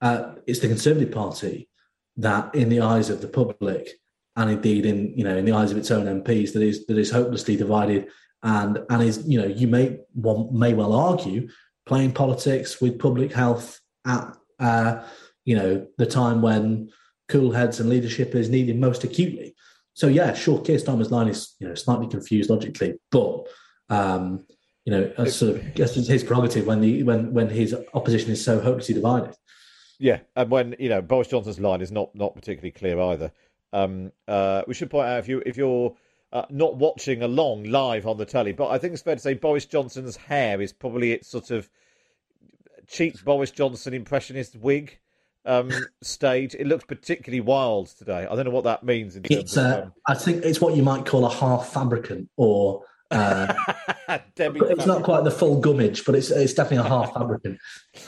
[0.00, 1.68] uh, it's the Conservative Party
[2.16, 3.88] that in the eyes of the public
[4.34, 6.98] and indeed in you know in the eyes of its own MPs that is that
[6.98, 8.08] is hopelessly divided
[8.42, 11.48] and and is you know you may one may well argue
[11.86, 15.02] playing politics with public health at uh,
[15.44, 16.90] you know the time when
[17.28, 19.54] cool heads and leadership is needed most acutely.
[19.96, 23.46] So yeah, sure, Keir Starmer's line is you know slightly confused logically, but
[23.88, 24.44] um,
[24.84, 28.94] you know, sort of his prerogative when the when when his opposition is so hopelessly
[28.94, 29.34] divided.
[29.98, 33.32] Yeah, and when you know Boris Johnson's line is not not particularly clear either.
[33.72, 35.96] Um, uh, we should point out if you if you're
[36.30, 39.32] uh, not watching along live on the telly, but I think it's fair to say
[39.32, 41.70] Boris Johnson's hair is probably its sort of
[42.86, 44.98] cheap Boris Johnson impressionist wig
[45.46, 45.70] um,
[46.02, 46.54] stage.
[46.54, 48.26] It looks particularly wild today.
[48.30, 49.16] I don't know what that means.
[49.16, 49.92] In terms it's, uh, of, um...
[50.06, 53.52] I think it's what you might call a half Fabricant, or uh,
[54.36, 57.58] it's not quite the full Gummidge, but it's it's definitely a half Fabricant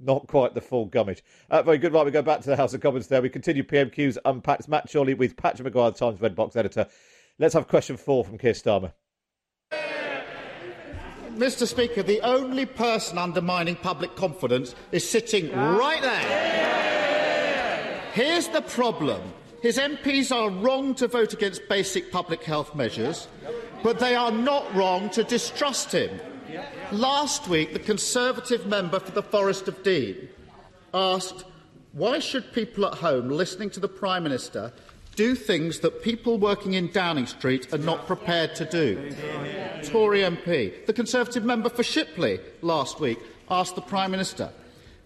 [0.00, 1.22] not quite the full Gummidge.
[1.50, 1.92] Uh, very good.
[1.92, 3.22] Right, we go back to the House of Commons there.
[3.22, 4.68] We continue PMQ's Unpacked.
[4.68, 6.86] Matt Chorley with Patrick Maguire, the Times Red Box editor.
[7.38, 8.92] Let's have question four from Keir Starmer.
[11.36, 11.66] Mr.
[11.66, 16.49] Speaker, the only person undermining public confidence is sitting right there.
[18.12, 19.20] Here's the problem
[19.62, 23.28] his MPs are wrong to vote against basic public health measures,
[23.82, 26.18] but they are not wrong to distrust him.
[26.90, 30.28] Last week, the Conservative member for the Forest of Dean
[30.92, 31.44] asked,
[31.92, 34.72] Why should people at home listening to the Prime Minister
[35.14, 39.10] do things that people working in Downing Street are not prepared to do?
[39.84, 40.86] Tory MP.
[40.86, 43.18] The Conservative member for Shipley last week
[43.50, 44.50] asked the Prime Minister,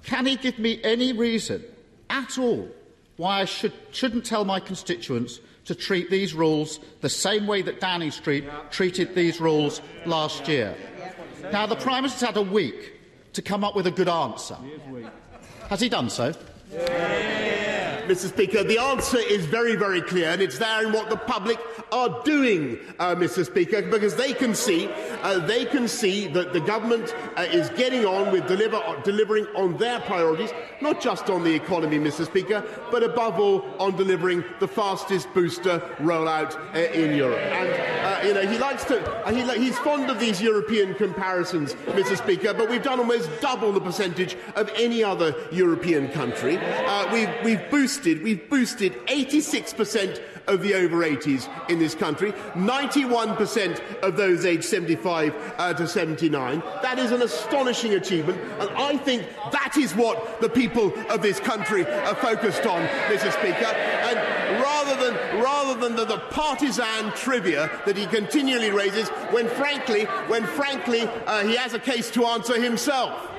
[0.05, 1.65] Can he give me any reason
[2.09, 2.69] at all
[3.17, 7.81] why I should, shouldn't tell my constituents to treat these rules the same way that
[7.81, 10.77] Downing Street treated these rules last year.
[11.53, 12.93] Now, the Prime Minister's had a week
[13.33, 14.57] to come up with a good answer.
[15.69, 16.35] Has he done so?
[16.73, 17.74] Yeah.
[18.07, 18.29] Mr.
[18.29, 21.59] Speaker, the answer is very, very clear, and it's there in what the public
[21.91, 23.45] are doing, uh, Mr.
[23.47, 24.89] Speaker, because they can see
[25.23, 29.77] uh, they can see that the government uh, is getting on with deliver, delivering on
[29.79, 30.51] their priorities,
[30.83, 32.27] not just on the economy, Mr.
[32.27, 37.39] Speaker, but above all on delivering the fastest booster rollout uh, in Europe.
[37.39, 41.75] And uh, you know he likes to uh, he, he's fond of these European comparisons,
[41.87, 42.17] Mr.
[42.17, 46.59] Speaker, but we've done almost double the percentage of any other European country.
[47.13, 54.03] we've, we've boosted we've boosted 86 percent of the over 80s in this country, 91%
[54.03, 56.63] of those aged 75 uh, to 79.
[56.83, 61.41] That is an astonishing achievement, and I think that is what the people of this
[61.41, 63.33] country are focused on, Mr.
[63.33, 63.65] Speaker.
[63.65, 70.05] And rather than, rather than the, the partisan trivia that he continually raises, when frankly,
[70.27, 73.31] when frankly uh, he has a case to answer himself.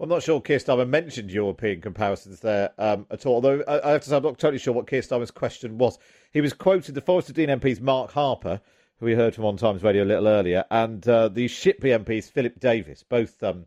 [0.00, 4.02] I'm not sure Keir Starmer mentioned European comparisons there um, at all, although I have
[4.02, 5.98] to say I'm not totally sure what Keir Starmer's question was.
[6.32, 8.60] He was quoted the Forest of Dean MP's Mark Harper,
[8.98, 12.28] who we heard from on Times Radio a little earlier, and uh, the Shipley MP's
[12.28, 13.66] Philip Davies, both um,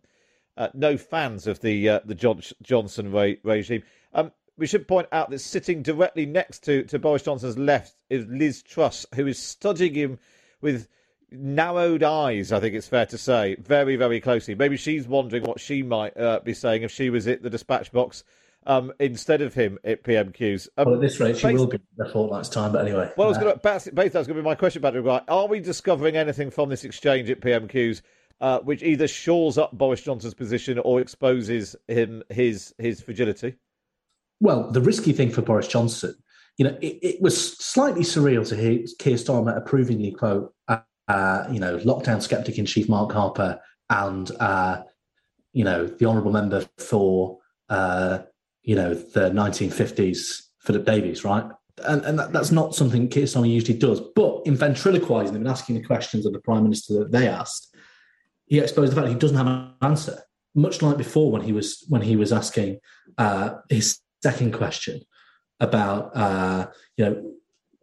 [0.57, 3.83] uh, no fans of the uh, the John- Johnson re- regime.
[4.13, 8.25] Um, we should point out that sitting directly next to, to Boris Johnson's left is
[8.27, 10.19] Liz Truss, who is studying him
[10.59, 10.87] with
[11.31, 14.55] narrowed eyes, I think it's fair to say, very, very closely.
[14.55, 17.91] Maybe she's wondering what she might uh, be saying if she was at the dispatch
[17.91, 18.23] box
[18.65, 20.67] um, instead of him at PMQs.
[20.77, 23.11] Um, well, at this rate, she will be in a fortnight's time, but anyway.
[23.17, 25.29] Well, I was going to, Beth, that's going to be my question about it.
[25.29, 28.01] Are we discovering anything from this exchange at PMQs
[28.39, 33.55] uh, which either shores up Boris Johnson's position or exposes him his his fragility?
[34.39, 36.15] Well, the risky thing for Boris Johnson
[36.57, 40.53] you know, it, it, was slightly surreal to hear Keir Starmer approvingly quote
[41.07, 44.83] uh, you know, lockdown skeptic in chief Mark Harper and, uh,
[45.53, 47.39] you know, the honourable member for,
[47.69, 48.19] uh,
[48.63, 51.45] you know, the 1950s, Philip Davies, right?
[51.85, 54.01] And, and that, that's not something Keir Starmer usually does.
[54.15, 57.75] But in ventriloquising them and asking the questions of the Prime Minister that they asked,
[58.45, 60.21] he exposed the fact he doesn't have an answer.
[60.55, 62.79] Much like before when he was when he was asking
[63.17, 65.01] uh, his second question
[65.59, 67.31] about uh, you know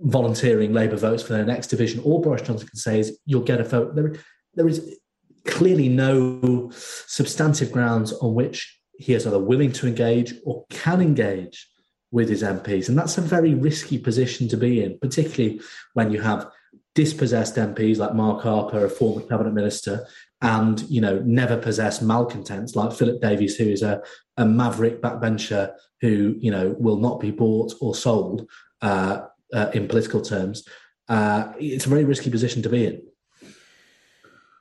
[0.00, 3.60] volunteering Labour votes for their next division, all Boris Johnson can say is you'll get
[3.60, 3.94] a vote.
[3.94, 4.14] There,
[4.54, 4.98] there is
[5.46, 11.68] clearly no substantive grounds on which he is either willing to engage or can engage
[12.10, 12.88] with his MPs.
[12.88, 15.60] And that's a very risky position to be in, particularly
[15.94, 16.48] when you have
[16.94, 20.06] dispossessed MPs like Mark Harper, a former cabinet minister,
[20.40, 24.00] and you know never possessed malcontents like Philip Davies, who is a,
[24.36, 28.48] a maverick backbencher who you know will not be bought or sold.
[28.80, 29.22] Uh,
[29.52, 30.66] uh, in political terms,
[31.08, 33.02] uh, it's a very risky position to be in.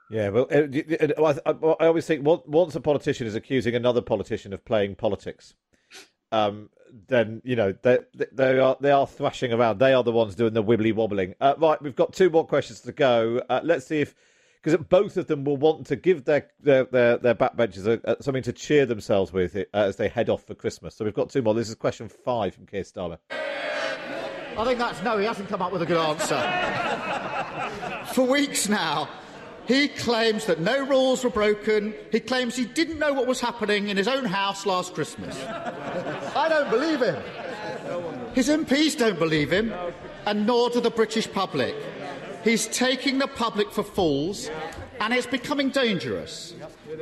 [0.09, 4.95] Yeah, well, uh, I always think once a politician is accusing another politician of playing
[4.95, 5.55] politics,
[6.31, 6.69] um,
[7.07, 7.99] then you know they
[8.31, 9.79] they are they are thrashing around.
[9.79, 11.33] They are the ones doing the wibbly wobbling.
[11.41, 13.41] Uh, right, we've got two more questions to go.
[13.49, 14.13] Uh, let's see if
[14.61, 18.21] because both of them will want to give their their their, their backbenchers a, a,
[18.21, 20.95] something to cheer themselves with uh, as they head off for Christmas.
[20.95, 21.53] So we've got two more.
[21.53, 23.17] This is question five from Keir Starmer.
[24.57, 26.39] I think that's no, he hasn't come up with a good answer.
[28.13, 29.09] For weeks now,
[29.65, 31.93] he claims that no rules were broken.
[32.11, 35.41] He claims he didn't know what was happening in his own house last Christmas.
[36.35, 37.21] I don't believe him.
[38.33, 39.73] His MPs don't believe him,
[40.25, 41.75] and nor do the British public.
[42.43, 44.49] He's taking the public for fools,
[44.99, 46.53] and it's becoming dangerous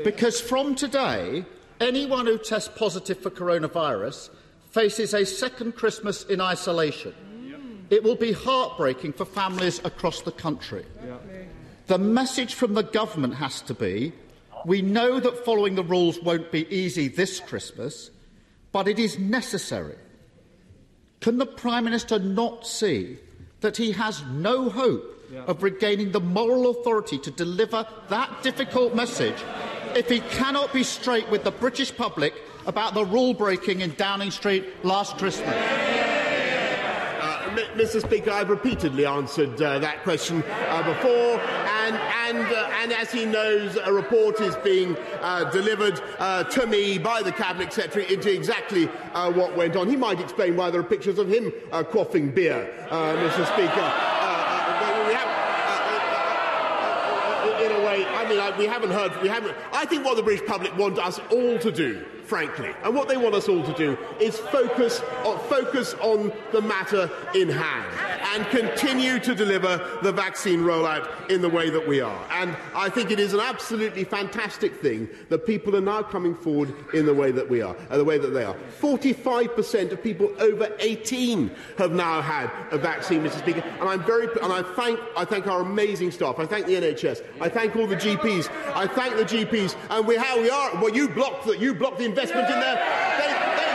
[0.04, 1.46] because from today,
[1.80, 4.30] anyone who tests positive for coronavirus
[4.70, 7.14] faces a second Christmas in isolation.
[7.92, 10.86] It will be heartbreaking for families across the country.
[11.06, 11.18] Yeah.
[11.88, 14.14] The message from the government has to be
[14.66, 18.12] we know that following the rules won't be easy this Christmas,
[18.72, 19.96] but it is necessary.
[21.20, 23.18] Can the Prime Minister not see
[23.62, 25.44] that he has no hope yeah.
[25.46, 29.44] of regaining the moral authority to deliver that difficult message
[29.96, 32.34] if he cannot be straight with the British public
[32.66, 36.11] about the rule breaking in Downing Street last Christmas?
[37.52, 38.02] Mr.
[38.02, 41.40] Speaker, I've repeatedly answered uh, that question uh, before,
[41.86, 46.66] and, and, uh, and as he knows, a report is being uh, delivered uh, to
[46.66, 49.90] me by the Cabinet Secretary into exactly uh, what went on.
[49.90, 53.46] He might explain why there are pictures of him quaffing beer, Mr.
[53.54, 54.08] Speaker.
[57.62, 59.56] in a way, I mean, I, we haven't heard, we haven't.
[59.72, 62.74] I think what the British public want us all to do frankly.
[62.86, 67.12] And what they want us all to do is focus on, focus on the matter
[67.36, 68.22] in hand.
[68.34, 72.28] and continue to deliver the vaccine rollout in the way that we are.
[72.32, 76.74] And I think it is an absolutely fantastic thing that people are now coming forward
[76.94, 78.56] in the way that we are, uh, the way that they are.
[78.80, 83.40] 45% of people over 18 have now had a vaccine, Mr.
[83.40, 86.40] Speaker, and I'm very and I thank I thank our amazing staff.
[86.40, 87.24] I thank the NHS.
[87.42, 88.50] I thank all the GPs.
[88.74, 89.76] I thank the GPs.
[89.90, 90.76] And we how we are.
[90.76, 91.60] Well, you blocked that.
[91.60, 92.76] You blocked the investment in there.
[93.18, 93.72] They, they,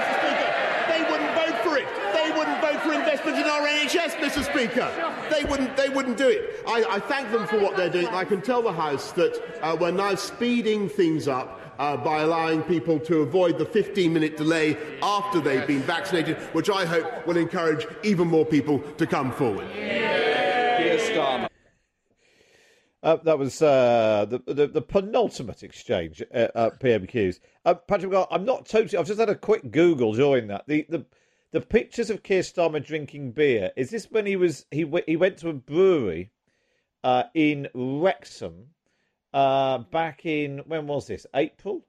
[0.00, 0.14] Mr.
[0.22, 0.50] Speaker,
[0.88, 1.86] they wouldn't vote for it.
[2.14, 4.44] They wouldn't vote for investment in our NHS, Mr.
[4.44, 4.90] Speaker.
[5.30, 5.76] They wouldn't.
[5.76, 6.62] They wouldn't do it.
[6.66, 8.08] I, I thank them for what they're doing.
[8.08, 11.58] I can tell the House that uh, we're now speeding things up.
[11.78, 16.68] Uh, by allowing people to avoid the 15 minute delay after they've been vaccinated, which
[16.68, 19.66] I hope will encourage even more people to come forward.
[19.68, 20.21] Starmer.
[23.02, 27.40] Uh, that was uh, the, the the penultimate exchange at, at PMQs.
[27.64, 28.96] Uh, Patrick, I'm not totally.
[28.96, 30.66] I've just had a quick Google during that.
[30.68, 31.04] The the
[31.50, 33.72] the pictures of Keir Starmer drinking beer.
[33.76, 36.30] Is this when he was he he went to a brewery
[37.02, 38.68] uh, in Wrexham
[39.34, 41.84] uh, back in when was this April,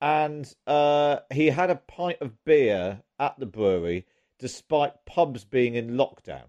[0.00, 4.06] and uh, he had a pint of beer at the brewery
[4.38, 6.44] despite pubs being in lockdown.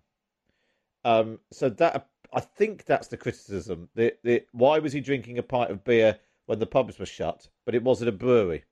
[1.03, 3.89] Um, so that I think that's the criticism.
[3.95, 7.47] The, the, why was he drinking a pint of beer when the pubs were shut,
[7.65, 8.63] but it was at a brewery?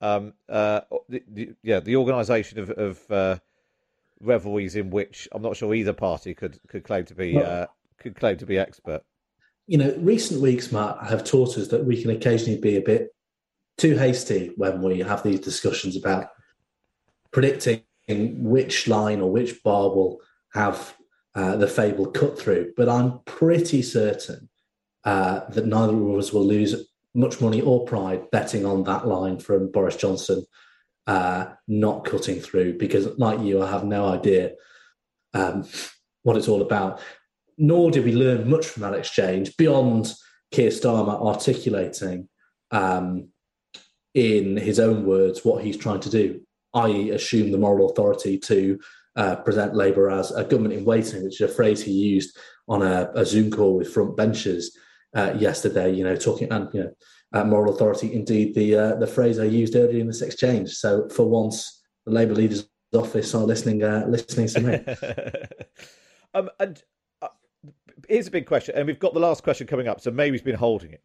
[0.00, 3.38] Um, uh, the, the, yeah, the organisation of, of uh,
[4.20, 7.66] revelries in which I'm not sure either party could could claim to be uh,
[7.98, 9.02] could claim to be expert.
[9.68, 13.14] You know, recent weeks, Matt, have taught us that we can occasionally be a bit
[13.78, 16.30] too hasty when we have these discussions about
[17.30, 20.20] predicting which line or which bar will
[20.52, 20.94] have
[21.34, 22.72] uh, the fable cut through.
[22.76, 24.48] But I'm pretty certain
[25.04, 29.38] uh, that neither of us will lose much money or pride betting on that line
[29.38, 30.44] from Boris Johnson
[31.06, 34.52] uh, not cutting through because, like you, I have no idea
[35.34, 35.66] um,
[36.22, 37.00] what it's all about.
[37.58, 40.12] Nor did we learn much from that exchange beyond
[40.52, 42.28] Keir Starmer articulating
[42.70, 43.28] um,
[44.14, 46.40] in his own words what he's trying to do,
[46.74, 48.78] i.e., assume the moral authority to
[49.16, 52.36] uh, present Labour as a government in waiting, which is a phrase he used
[52.68, 54.76] on a, a Zoom call with front benches
[55.14, 55.92] uh, yesterday.
[55.92, 56.92] You know, talking and you know,
[57.32, 58.12] uh, moral authority.
[58.12, 60.70] Indeed, the uh, the phrase I used earlier in this exchange.
[60.70, 65.86] So for once, the Labour leaders' office are listening uh, listening to me.
[66.34, 66.82] um, and
[67.20, 67.28] uh,
[68.08, 70.00] here's a big question, and we've got the last question coming up.
[70.00, 71.02] So maybe he's been holding it.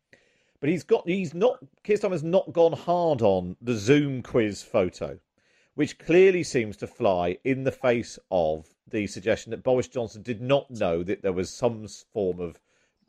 [0.60, 5.20] But he's got he's not Keir Starmer's not gone hard on the Zoom quiz photo
[5.78, 10.42] which clearly seems to fly in the face of the suggestion that Boris Johnson did
[10.42, 12.60] not know that there was some form of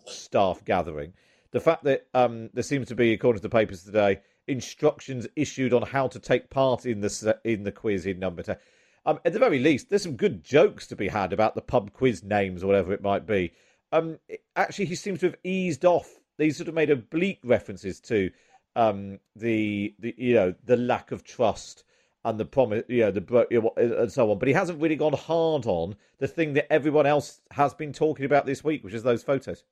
[0.04, 1.14] staff gathering.
[1.50, 5.72] The fact that um, there seems to be, according to the papers today, instructions issued
[5.72, 8.58] on how to take part in the in the quiz in number ten.
[9.06, 11.94] Um, at the very least, there's some good jokes to be had about the pub
[11.94, 13.50] quiz names or whatever it might be.
[13.92, 14.18] Um,
[14.56, 16.20] actually, he seems to have eased off.
[16.36, 18.30] These sort of made oblique references to
[18.76, 21.84] um, the the you know the lack of trust
[22.28, 24.38] and the promise, you know, the and so on.
[24.38, 28.26] But he hasn't really gone hard on the thing that everyone else has been talking
[28.26, 29.64] about this week, which is those photos.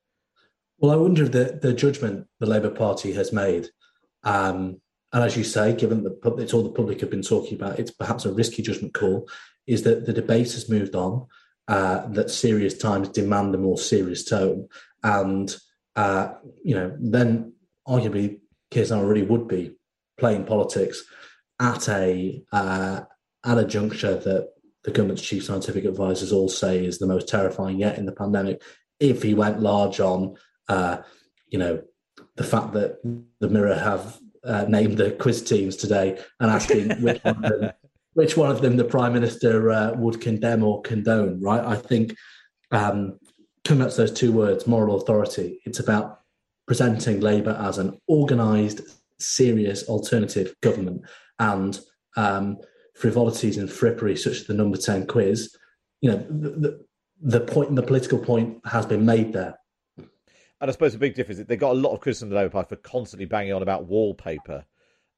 [0.79, 3.69] Well, I wonder if the, the judgment the Labour Party has made,
[4.25, 4.81] um,
[5.13, 7.91] and as you say, given that it's all the public have been talking about, it's
[7.91, 9.29] perhaps a risky judgment call,
[9.67, 11.27] is that the debate has moved on,
[11.69, 14.69] uh, that serious times demand a more serious tone,
[15.03, 15.57] and
[15.95, 16.33] uh,
[16.63, 17.53] you know, then
[17.87, 18.41] arguably
[18.71, 19.73] Keir Starmer really would be
[20.19, 21.05] playing politics
[21.61, 23.01] at a uh,
[23.45, 24.51] at a juncture that
[24.85, 28.63] the government's chief scientific advisors all say is the most terrifying yet in the pandemic.
[29.01, 30.37] If he went large on,
[30.69, 30.99] uh,
[31.49, 31.83] you know,
[32.37, 32.99] the fact that
[33.41, 37.73] the Mirror have uh, named the quiz teams today and asking which one of them,
[38.15, 41.65] which one of them the Prime Minister uh, would condemn or condone, right?
[41.65, 42.15] I think
[42.71, 43.19] um,
[43.65, 46.21] coming back to those two words, moral authority, it's about
[46.67, 48.81] presenting Labour as an organised,
[49.19, 51.03] serious alternative government
[51.39, 51.81] and
[52.17, 52.59] um,
[52.95, 55.55] frivolities and frippery such as the number 10 quiz,
[56.01, 56.85] you know, the,
[57.21, 59.59] the, point, the political point has been made there.
[59.99, 62.37] And I suppose the big difference is they got a lot of criticism of the
[62.37, 64.65] Labour Party for constantly banging on about wallpaper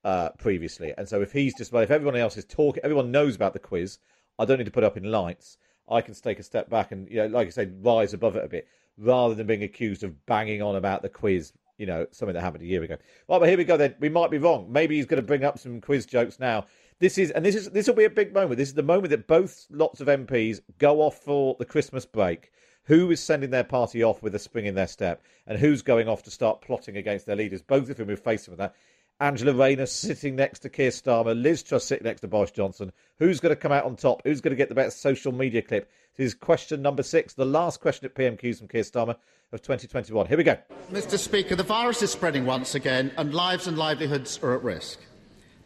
[0.02, 0.92] uh, previously.
[0.98, 3.60] And so if he's just, well, if everyone else is talking, everyone knows about the
[3.60, 3.98] quiz,
[4.38, 5.58] I don't need to put up in lights.
[5.88, 8.44] I can take a step back and, you know, like I said, rise above it
[8.44, 12.34] a bit rather than being accused of banging on about the quiz you know, something
[12.34, 12.96] that happened a year ago.
[13.26, 13.94] Well, but here we go then.
[14.00, 14.70] We might be wrong.
[14.70, 16.66] Maybe he's going to bring up some quiz jokes now.
[16.98, 18.58] This is, and this is, this will be a big moment.
[18.58, 22.50] This is the moment that both lots of MPs go off for the Christmas break.
[22.84, 26.08] Who is sending their party off with a spring in their step, and who's going
[26.08, 27.62] off to start plotting against their leaders?
[27.62, 28.74] Both of whom are facing with that.
[29.20, 32.92] Angela Rayner sitting next to Keir Starmer, Liz Truss sitting next to Boris Johnson.
[33.18, 34.22] Who's going to come out on top?
[34.24, 35.90] Who's going to get the best social media clip?
[36.18, 39.14] Is question number six, the last question at PMQs from Keir Starmer
[39.52, 40.26] of 2021.
[40.26, 40.56] Here we go.
[40.90, 41.16] Mr.
[41.16, 44.98] Speaker, the virus is spreading once again, and lives and livelihoods are at risk.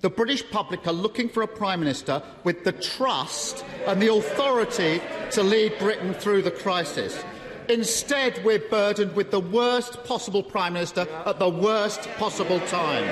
[0.02, 5.00] The British public are looking for a Prime Minister with the trust and the authority
[5.30, 7.24] to lead Britain through the crisis.
[7.70, 13.06] Instead, we're burdened with the worst possible Prime Minister at the worst possible time.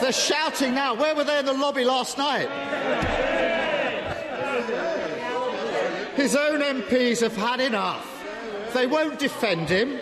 [0.00, 0.94] They're shouting now.
[0.94, 2.48] Where were they in the lobby last night?
[6.18, 8.04] His own MPs have had enough.
[8.74, 10.00] They won't defend him.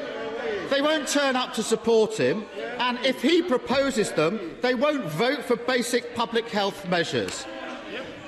[0.70, 2.46] They won't turn up to support him.
[2.78, 7.44] And if he proposes them, they won't vote for basic public health measures.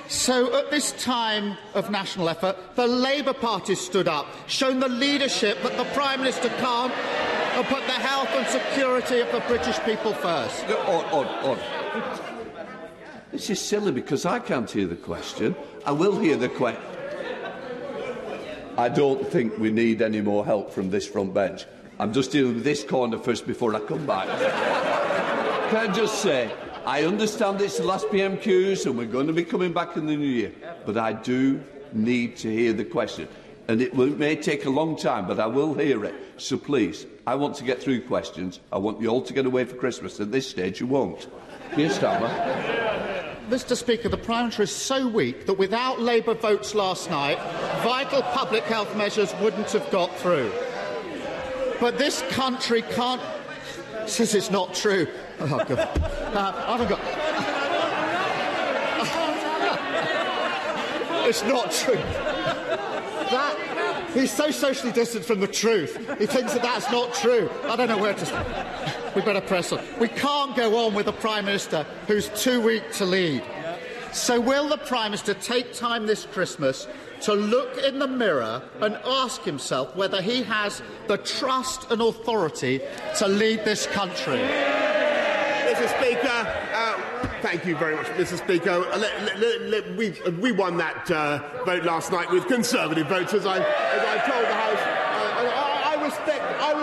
[0.07, 5.59] So, at this time of national effort, the Labour Party stood up, shown the leadership
[5.63, 10.13] that the Prime Minister can't, and put the health and security of the British people
[10.13, 10.63] first.
[10.65, 11.59] On, on, on.
[13.31, 15.55] This is silly because I can't hear the question.
[15.87, 16.98] I will hear the question.
[18.79, 21.65] I don't think we need any more help from this front bench.
[21.99, 24.29] I'm just dealing with this corner first before I come back.
[25.69, 26.49] Can I just say,
[26.85, 30.15] I understand it's the last PMQs and we're going to be coming back in the
[30.15, 30.53] new year,
[30.85, 31.61] but I do
[31.91, 33.27] need to hear the question.
[33.67, 36.15] And it may take a long time, but I will hear it.
[36.37, 38.61] So please, I want to get through questions.
[38.71, 40.21] I want you all to get away for Christmas.
[40.21, 41.27] At this stage, you won't.
[41.75, 42.29] Starmer.
[43.49, 43.75] Mr.
[43.75, 47.39] Speaker, the Prime Minister is so weak that without Labour votes last night,
[47.81, 50.51] vital public health measures wouldn't have got through.
[51.79, 53.21] But this country can't.
[54.05, 55.07] Says it's not true.
[55.39, 55.79] Oh, God.
[55.79, 56.99] Uh, I haven't got.
[61.27, 61.95] it's not true.
[63.31, 64.09] That.
[64.13, 65.95] He's so socially distant from the truth.
[66.19, 67.49] He thinks that that's not true.
[67.63, 68.47] I don't know where to start.
[69.15, 69.83] We better press on.
[69.99, 73.43] We can't go on with a Prime Minister who's too weak to lead.
[74.13, 76.87] So, will the Prime Minister take time this Christmas
[77.21, 82.81] to look in the mirror and ask himself whether he has the trust and authority
[83.17, 84.39] to lead this country?
[85.69, 85.87] Mr.
[85.99, 86.27] Speaker,
[86.73, 88.37] uh, thank you very much, Mr.
[88.37, 88.71] Speaker.
[88.71, 93.07] Uh, let- let- let- we, uh, we won that uh, vote last night with Conservative
[93.07, 93.63] votes, as I, as
[94.05, 94.68] I told the House.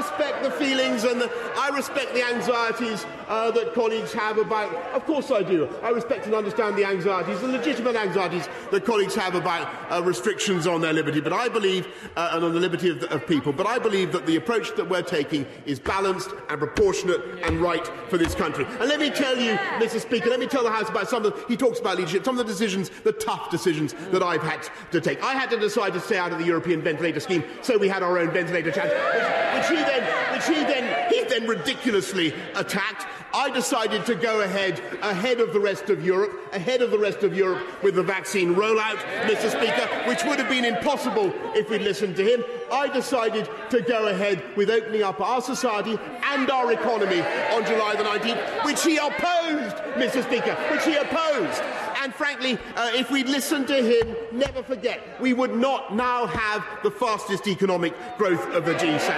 [0.06, 4.72] Respect the feelings and the, I respect the anxieties uh, that colleagues have about.
[4.92, 5.68] Of course, I do.
[5.82, 10.66] I respect and understand the anxieties, the legitimate anxieties that colleagues have about uh, restrictions
[10.66, 11.20] on their liberty.
[11.20, 13.52] But I believe, uh, and on the liberty of, the, of people.
[13.52, 17.90] But I believe that the approach that we're taking is balanced and proportionate and right
[18.08, 18.64] for this country.
[18.64, 20.00] And let me tell you, Mr.
[20.00, 22.38] Speaker, let me tell the House about some of the, he talks about leadership, some
[22.38, 25.22] of the decisions, the tough decisions that I've had to take.
[25.22, 28.02] I had to decide to stay out of the European ventilator scheme, so we had
[28.02, 29.95] our own ventilator challenge, which, which he then,
[30.32, 33.06] which he then, he then ridiculously attacked.
[33.34, 37.22] I decided to go ahead, ahead of the rest of Europe, ahead of the rest
[37.22, 39.50] of Europe with the vaccine rollout, Mr.
[39.50, 42.42] Speaker, which would have been impossible if we'd listened to him.
[42.72, 47.94] I decided to go ahead with opening up our society and our economy on July
[47.96, 50.22] the 19th, which he opposed, Mr.
[50.22, 51.62] Speaker, which he opposed.
[52.06, 56.64] And frankly, uh, if we'd listened to him, never forget, we would not now have
[56.84, 59.10] the fastest economic growth of the G7.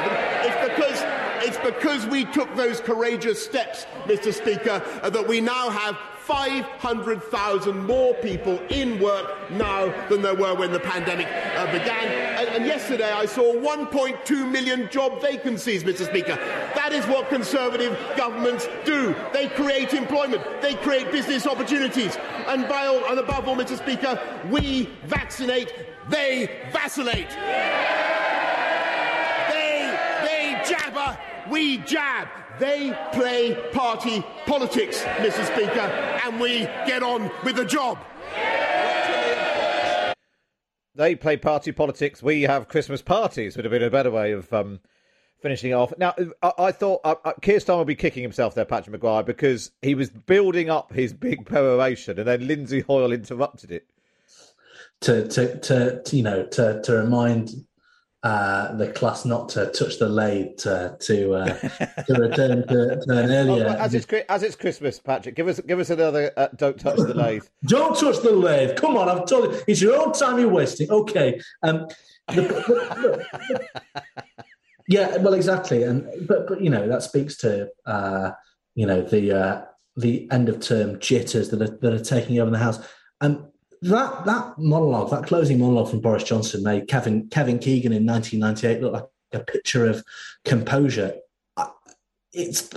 [0.47, 1.05] It's because
[1.47, 4.33] it's because we took those courageous steps, Mr.
[4.33, 10.55] Speaker, uh, that we now have 500,000 more people in work now than there were
[10.55, 11.27] when the pandemic
[11.69, 12.07] uh, began.
[12.39, 16.07] And, and yesterday I saw 1.2 million job vacancies, Mr.
[16.07, 16.37] Speaker.
[16.75, 19.15] That is what Conservative governments do.
[19.33, 22.17] They create employment, they create business opportunities.
[22.47, 23.77] And, by all, and above all, Mr.
[23.77, 24.19] Speaker,
[24.51, 25.73] we vaccinate,
[26.09, 27.31] they vacillate.
[29.51, 31.19] They, they jabber,
[31.51, 32.29] we jab.
[32.59, 35.45] They play party politics, Mr.
[35.47, 35.81] Speaker,
[36.25, 37.99] and we get on with the job.
[40.99, 42.25] They play party politics.
[42.25, 43.55] We have Christmas parties.
[43.57, 44.81] Would have been a better way of um,
[45.41, 45.93] finishing off.
[45.97, 49.23] Now, I, I thought uh, uh, Keir Starmer would be kicking himself there, Patrick Maguire,
[49.23, 53.87] because he was building up his big peroration, and then Lindsay Hoyle interrupted it.
[55.03, 57.51] to to to, to you know to to remind
[58.25, 61.55] uh, the class not to touch the lathe to to, uh,
[62.07, 63.65] to return to, to an Oh, earlier.
[63.67, 66.33] well, as it's as it's Christmas, Patrick, give us give us another.
[66.37, 67.45] Uh, don't touch the lathe.
[67.67, 68.77] Don't touch the lathe.
[68.77, 69.61] Come on, I've told you.
[69.69, 70.91] It's your own time you're wasting.
[70.91, 71.41] Okay.
[71.63, 71.87] Um,
[72.29, 73.25] the-
[74.89, 75.83] yeah, well, exactly.
[75.85, 78.33] And but but you know that speaks to uh,
[78.75, 79.65] you know the uh,
[79.97, 82.79] the end of term jitters that are that are taking over the house.
[83.21, 83.45] And
[83.83, 88.83] that that monologue, that closing monologue from Boris Johnson made Kevin Kevin Keegan in 1998
[88.83, 90.03] look like a picture of
[90.45, 91.15] composure.
[92.33, 92.69] It's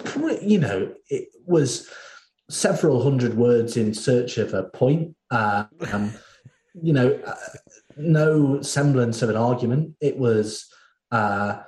[0.42, 1.90] you know it was
[2.50, 5.16] several hundred words in search of a point.
[5.30, 6.14] Uh, um,
[6.82, 7.36] you know, uh,
[7.98, 9.96] no semblance of an argument.
[10.02, 10.68] It was.
[11.12, 11.62] Uh,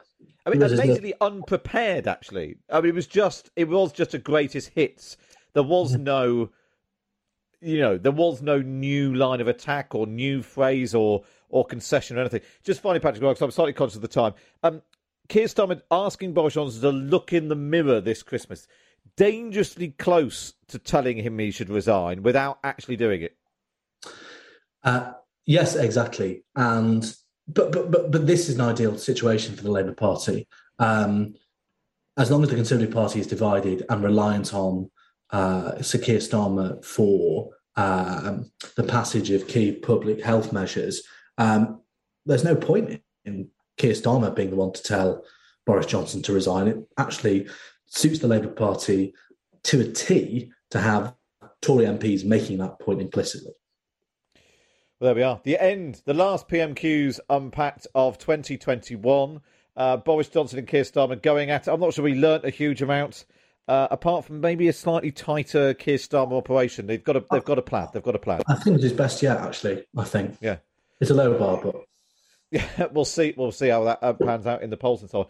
[0.46, 2.08] I mean, amazingly unprepared.
[2.08, 5.18] Actually, I mean, it was just it was just a greatest hits.
[5.54, 6.50] There was no,
[7.64, 12.18] you know, there was no new line of attack or new phrase or or concession
[12.18, 12.42] or anything.
[12.64, 14.34] Just finally, Patrick, because I'm slightly conscious of the time.
[14.64, 14.82] Um,
[15.30, 18.68] Keir Starmer asking Boris Johnson to look in the mirror this Christmas,
[19.16, 23.38] dangerously close to telling him he should resign without actually doing it.
[24.84, 25.14] Uh,
[25.46, 26.44] yes, exactly.
[26.56, 27.16] And
[27.48, 30.48] but but but but this is an ideal situation for the Labour Party.
[30.80, 31.36] Um,
[32.18, 34.92] as long as the Conservative Party is divided and reliant on
[35.34, 41.04] uh, Sir Keir Starmer for um, the passage of key public health measures,
[41.38, 41.82] um,
[42.26, 45.24] there's no point in Keir Starmer being the one to tell
[45.66, 46.68] Boris Johnson to resign.
[46.68, 47.48] It actually
[47.88, 49.14] suits the Labour Party
[49.64, 51.16] to a T to have
[51.62, 53.52] Tory MPs making that point implicitly.
[55.00, 55.42] Well, there we are.
[55.44, 59.42] The end, the last PMQs unpacked of 2021.
[59.76, 61.72] Uh, Boris Johnson and Keir Starmer going at it.
[61.72, 63.26] I'm not sure we learnt a huge amount,
[63.68, 66.88] uh, apart from maybe a slightly tighter Keir Starmer operation.
[66.88, 67.88] They've got a they've got a plan.
[67.94, 68.42] They've got a plan.
[68.48, 69.38] I think it's his best yet.
[69.38, 70.38] Actually, I think.
[70.42, 70.58] Yeah,
[71.00, 71.76] it's a low bar, but
[72.52, 73.34] yeah, we'll see.
[73.36, 75.28] We'll see how that uh, pans out in the polls and so on.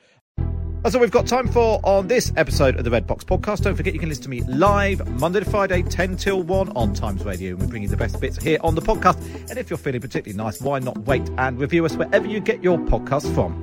[0.84, 3.62] That's all we've got time for on this episode of the Red Box Podcast.
[3.62, 6.94] Don't forget you can listen to me live Monday to Friday, 10 till 1 on
[6.94, 7.52] Times Radio.
[7.52, 9.16] And we bring you the best bits here on the podcast.
[9.50, 12.62] And if you're feeling particularly nice, why not wait and review us wherever you get
[12.62, 13.63] your podcast from?